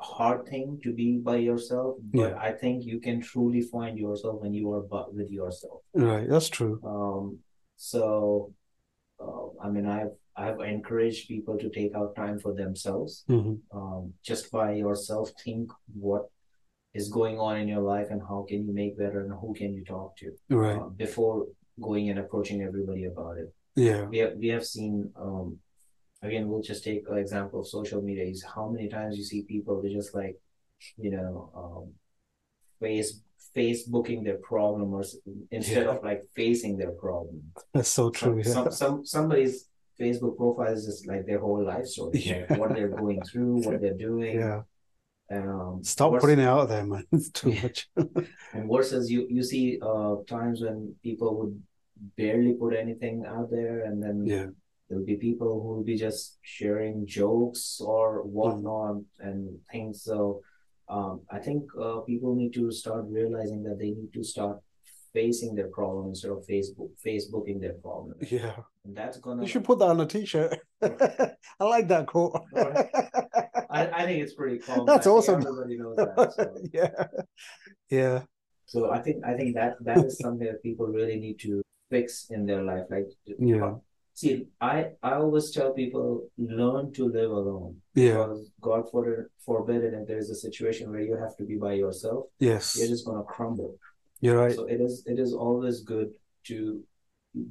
hard 0.00 0.46
thing 0.46 0.80
to 0.82 0.92
be 0.92 1.18
by 1.18 1.36
yourself, 1.36 1.96
but 2.14 2.30
yeah. 2.30 2.38
I 2.38 2.52
think 2.52 2.84
you 2.84 3.00
can 3.00 3.20
truly 3.20 3.62
find 3.62 3.98
yourself 3.98 4.40
when 4.40 4.54
you 4.54 4.72
are 4.72 4.84
with 5.12 5.30
yourself. 5.30 5.82
Right, 5.92 6.28
that's 6.28 6.48
true. 6.48 6.80
Um, 6.84 7.38
so 7.76 8.52
uh, 9.20 9.48
I 9.62 9.70
mean, 9.70 9.86
I've 9.86 10.12
I've 10.36 10.60
encouraged 10.60 11.28
people 11.28 11.58
to 11.58 11.68
take 11.68 11.94
out 11.94 12.14
time 12.14 12.38
for 12.38 12.54
themselves. 12.54 13.24
Mm-hmm. 13.28 13.76
Um, 13.76 14.14
just 14.22 14.52
by 14.52 14.72
yourself, 14.72 15.30
think 15.44 15.70
what 15.92 16.26
is 16.94 17.08
going 17.08 17.38
on 17.38 17.56
in 17.56 17.68
your 17.68 17.82
life 17.82 18.08
and 18.10 18.22
how 18.22 18.46
can 18.48 18.66
you 18.66 18.72
make 18.72 18.96
better 18.96 19.20
and 19.20 19.32
who 19.40 19.52
can 19.54 19.74
you 19.74 19.84
talk 19.84 20.16
to 20.16 20.32
right 20.48 20.78
uh, 20.78 20.88
before 20.88 21.46
going 21.80 22.08
and 22.08 22.18
approaching 22.18 22.62
everybody 22.62 23.04
about 23.04 23.36
it. 23.38 23.52
Yeah, 23.76 24.04
we 24.04 24.18
have 24.18 24.34
we 24.36 24.48
have 24.48 24.66
seen. 24.66 25.10
Um, 25.16 25.58
again, 26.22 26.48
we'll 26.48 26.62
just 26.62 26.84
take 26.84 27.08
an 27.08 27.18
example 27.18 27.60
of 27.60 27.68
social 27.68 28.02
media. 28.02 28.24
Is 28.24 28.44
how 28.44 28.68
many 28.68 28.88
times 28.88 29.16
you 29.16 29.24
see 29.24 29.42
people 29.42 29.80
they 29.82 29.92
just 29.92 30.14
like, 30.14 30.38
you 30.96 31.10
know, 31.10 31.50
um, 31.54 31.92
face 32.80 33.20
Facebooking 33.56 34.24
their 34.24 34.38
problem 34.38 34.94
or 34.94 35.04
instead 35.50 35.84
yeah. 35.84 35.90
of 35.90 36.02
like 36.02 36.22
facing 36.36 36.76
their 36.76 36.92
problem. 36.92 37.42
That's 37.74 37.88
so 37.88 38.10
true. 38.10 38.42
Some, 38.42 38.64
yeah. 38.64 38.70
some, 38.70 38.72
some 38.72 39.06
somebody's 39.06 39.68
Facebook 40.00 40.36
profile 40.36 40.72
is 40.72 40.86
just 40.86 41.06
like 41.06 41.26
their 41.26 41.40
whole 41.40 41.64
life 41.64 41.86
story, 41.86 42.18
yeah. 42.18 42.46
like 42.48 42.58
what 42.58 42.74
they're 42.74 42.88
going 42.88 43.20
through, 43.22 43.62
what 43.62 43.80
they're 43.80 43.94
doing. 43.94 44.38
Yeah. 44.38 44.62
Um, 45.30 45.80
Stop 45.82 46.12
versus, 46.12 46.24
putting 46.24 46.42
it 46.42 46.48
out 46.48 46.68
there, 46.68 46.86
man. 46.86 47.04
It's 47.12 47.30
too 47.30 47.52
much. 47.52 47.88
and 47.96 48.70
versus 48.70 49.10
you, 49.10 49.26
you 49.28 49.42
see 49.42 49.78
uh, 49.82 50.16
times 50.26 50.62
when 50.62 50.94
people 51.02 51.38
would 51.38 51.62
barely 52.16 52.54
put 52.54 52.74
anything 52.74 53.24
out 53.26 53.50
there, 53.50 53.84
and 53.84 54.02
then 54.02 54.26
yeah. 54.26 54.46
There'll 54.88 55.04
be 55.04 55.16
people 55.16 55.60
who 55.60 55.68
will 55.76 55.84
be 55.84 55.96
just 55.96 56.38
sharing 56.42 57.06
jokes 57.06 57.80
or 57.80 58.22
whatnot 58.22 58.96
mm. 58.96 59.04
and 59.20 59.58
things. 59.70 60.02
So 60.02 60.42
um, 60.88 61.20
I 61.30 61.38
think 61.38 61.64
uh, 61.80 62.00
people 62.00 62.34
need 62.34 62.54
to 62.54 62.70
start 62.70 63.04
realizing 63.08 63.62
that 63.64 63.78
they 63.78 63.90
need 63.90 64.12
to 64.14 64.24
start 64.24 64.58
facing 65.12 65.54
their 65.54 65.68
problem 65.68 66.08
instead 66.08 66.30
of 66.30 66.46
Facebook 66.46 66.90
Facebooking 67.04 67.60
their 67.60 67.74
problem. 67.74 68.14
Yeah, 68.30 68.56
and 68.84 68.96
that's 68.96 69.18
gonna. 69.18 69.42
You 69.42 69.48
should 69.48 69.64
put 69.64 69.78
that 69.80 69.88
on 69.88 70.00
a 70.00 70.06
T-shirt. 70.06 70.58
I 70.82 71.64
like 71.64 71.88
that 71.88 72.06
quote. 72.06 72.40
I, 73.70 73.86
I 73.86 74.04
think 74.06 74.22
it's 74.22 74.34
pretty 74.34 74.58
cool. 74.58 74.84
That's 74.84 75.06
awesome. 75.06 75.46
Everybody 75.46 75.78
knows 75.78 75.96
that. 75.96 76.32
So. 76.34 76.54
yeah, 76.72 77.04
yeah. 77.90 78.22
So 78.64 78.90
I 78.90 79.00
think 79.00 79.24
I 79.24 79.34
think 79.34 79.54
that 79.56 79.76
that 79.80 80.04
is 80.04 80.18
something 80.18 80.46
that 80.46 80.62
people 80.62 80.86
really 80.86 81.18
need 81.18 81.38
to 81.40 81.62
fix 81.90 82.26
in 82.30 82.46
their 82.46 82.62
life. 82.62 82.84
Like, 82.90 83.08
yeah. 83.38 83.74
See, 84.18 84.48
I 84.60 84.76
I 85.00 85.12
always 85.12 85.52
tell 85.52 85.72
people 85.72 86.28
learn 86.36 86.92
to 86.94 87.04
live 87.18 87.30
alone. 87.30 87.76
Yeah. 87.94 88.14
Because 88.14 88.50
God 88.60 88.90
for, 88.90 89.30
forbid 89.46 89.84
it, 89.84 89.94
if 89.94 90.08
there 90.08 90.18
is 90.18 90.28
a 90.28 90.34
situation 90.34 90.90
where 90.90 91.02
you 91.02 91.16
have 91.16 91.36
to 91.36 91.44
be 91.44 91.54
by 91.54 91.74
yourself, 91.74 92.24
yes, 92.40 92.76
you're 92.76 92.88
just 92.88 93.06
gonna 93.06 93.22
crumble. 93.22 93.76
You're 94.20 94.38
right. 94.42 94.56
So 94.56 94.64
it 94.64 94.80
is 94.80 95.04
it 95.06 95.20
is 95.20 95.32
always 95.32 95.82
good 95.82 96.08
to 96.48 96.82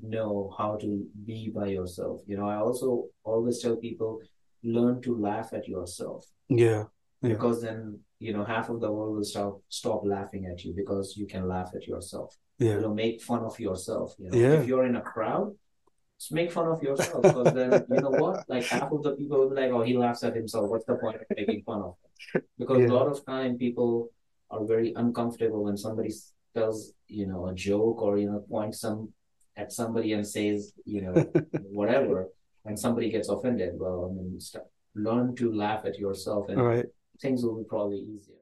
know 0.04 0.54
how 0.58 0.76
to 0.84 0.90
be 1.26 1.50
by 1.56 1.68
yourself. 1.68 2.20
You 2.28 2.36
know, 2.36 2.50
I 2.50 2.58
also 2.58 3.06
always 3.24 3.62
tell 3.62 3.78
people 3.78 4.20
learn 4.62 5.02
to 5.04 5.16
laugh 5.16 5.54
at 5.54 5.70
yourself. 5.70 6.26
Yeah. 6.50 6.84
yeah. 7.22 7.30
Because 7.30 7.62
then, 7.62 8.02
you 8.20 8.34
know, 8.34 8.44
half 8.44 8.68
of 8.68 8.82
the 8.82 8.92
world 8.92 9.16
will 9.16 9.24
stop 9.24 9.62
stop 9.70 10.02
laughing 10.04 10.44
at 10.52 10.66
you 10.66 10.74
because 10.76 11.16
you 11.16 11.28
can 11.28 11.48
laugh 11.48 11.72
at 11.74 11.88
yourself. 11.88 12.36
Yeah. 12.60 12.74
You 12.74 12.82
know, 12.82 12.94
make 12.94 13.22
fun 13.22 13.46
of 13.46 13.58
yourself. 13.58 14.16
You 14.20 14.32
know, 14.32 14.38
yeah. 14.38 14.60
if 14.60 14.68
you're 14.68 14.86
in 14.86 14.98
a 14.98 15.08
crowd, 15.14 15.56
just 16.20 16.32
make 16.32 16.52
fun 16.52 16.68
of 16.68 16.82
yourself 16.82 17.22
because 17.22 17.54
then 17.54 17.86
you 17.90 18.02
know 18.02 18.10
what? 18.10 18.50
Like 18.50 18.66
half 18.66 18.92
of 18.92 19.04
the 19.04 19.12
people 19.12 19.40
will 19.40 19.50
be 19.50 19.56
like, 19.56 19.72
oh, 19.72 19.84
he 19.84 19.96
laughs 19.98 20.24
at 20.24 20.36
himself. 20.36 20.70
What's 20.70 20.86
the 20.86 20.96
point 20.96 21.18
of 21.18 21.28
making 21.36 21.62
fun 21.64 21.82
of 21.82 21.96
him? 22.34 22.42
Because 22.58 22.80
Yeah. 22.82 22.88
a 22.88 22.96
lot 23.00 23.08
of 23.08 23.26
time 23.26 23.58
people 23.58 24.10
are 24.50 24.66
very 24.66 24.94
uncomfortable 24.96 25.64
when 25.64 25.78
somebody 25.78 26.12
tells 26.56 26.94
you 27.08 27.28
know, 27.28 27.48
a 27.48 27.54
joke 27.54 28.02
or 28.02 28.18
you 28.18 28.30
know, 28.30 28.40
points 28.50 28.82
some 28.82 29.14
at 29.56 29.72
somebody 29.72 30.14
and 30.14 30.26
says, 30.28 30.74
you 30.86 31.02
know, 31.02 31.14
whatever, 31.80 32.30
and 32.66 32.78
somebody 32.78 33.10
gets 33.10 33.30
offended. 33.30 33.72
Well, 33.76 34.10
I 34.10 34.14
mean, 34.16 34.40
start, 34.40 34.66
learn 34.96 35.36
to 35.36 35.54
laugh 35.54 35.86
at 35.86 35.98
yourself, 35.98 36.50
and 36.50 36.62
right. 36.62 36.86
things 37.22 37.44
will 37.44 37.58
be 37.58 37.64
probably 37.64 38.00
easier. 38.00 38.37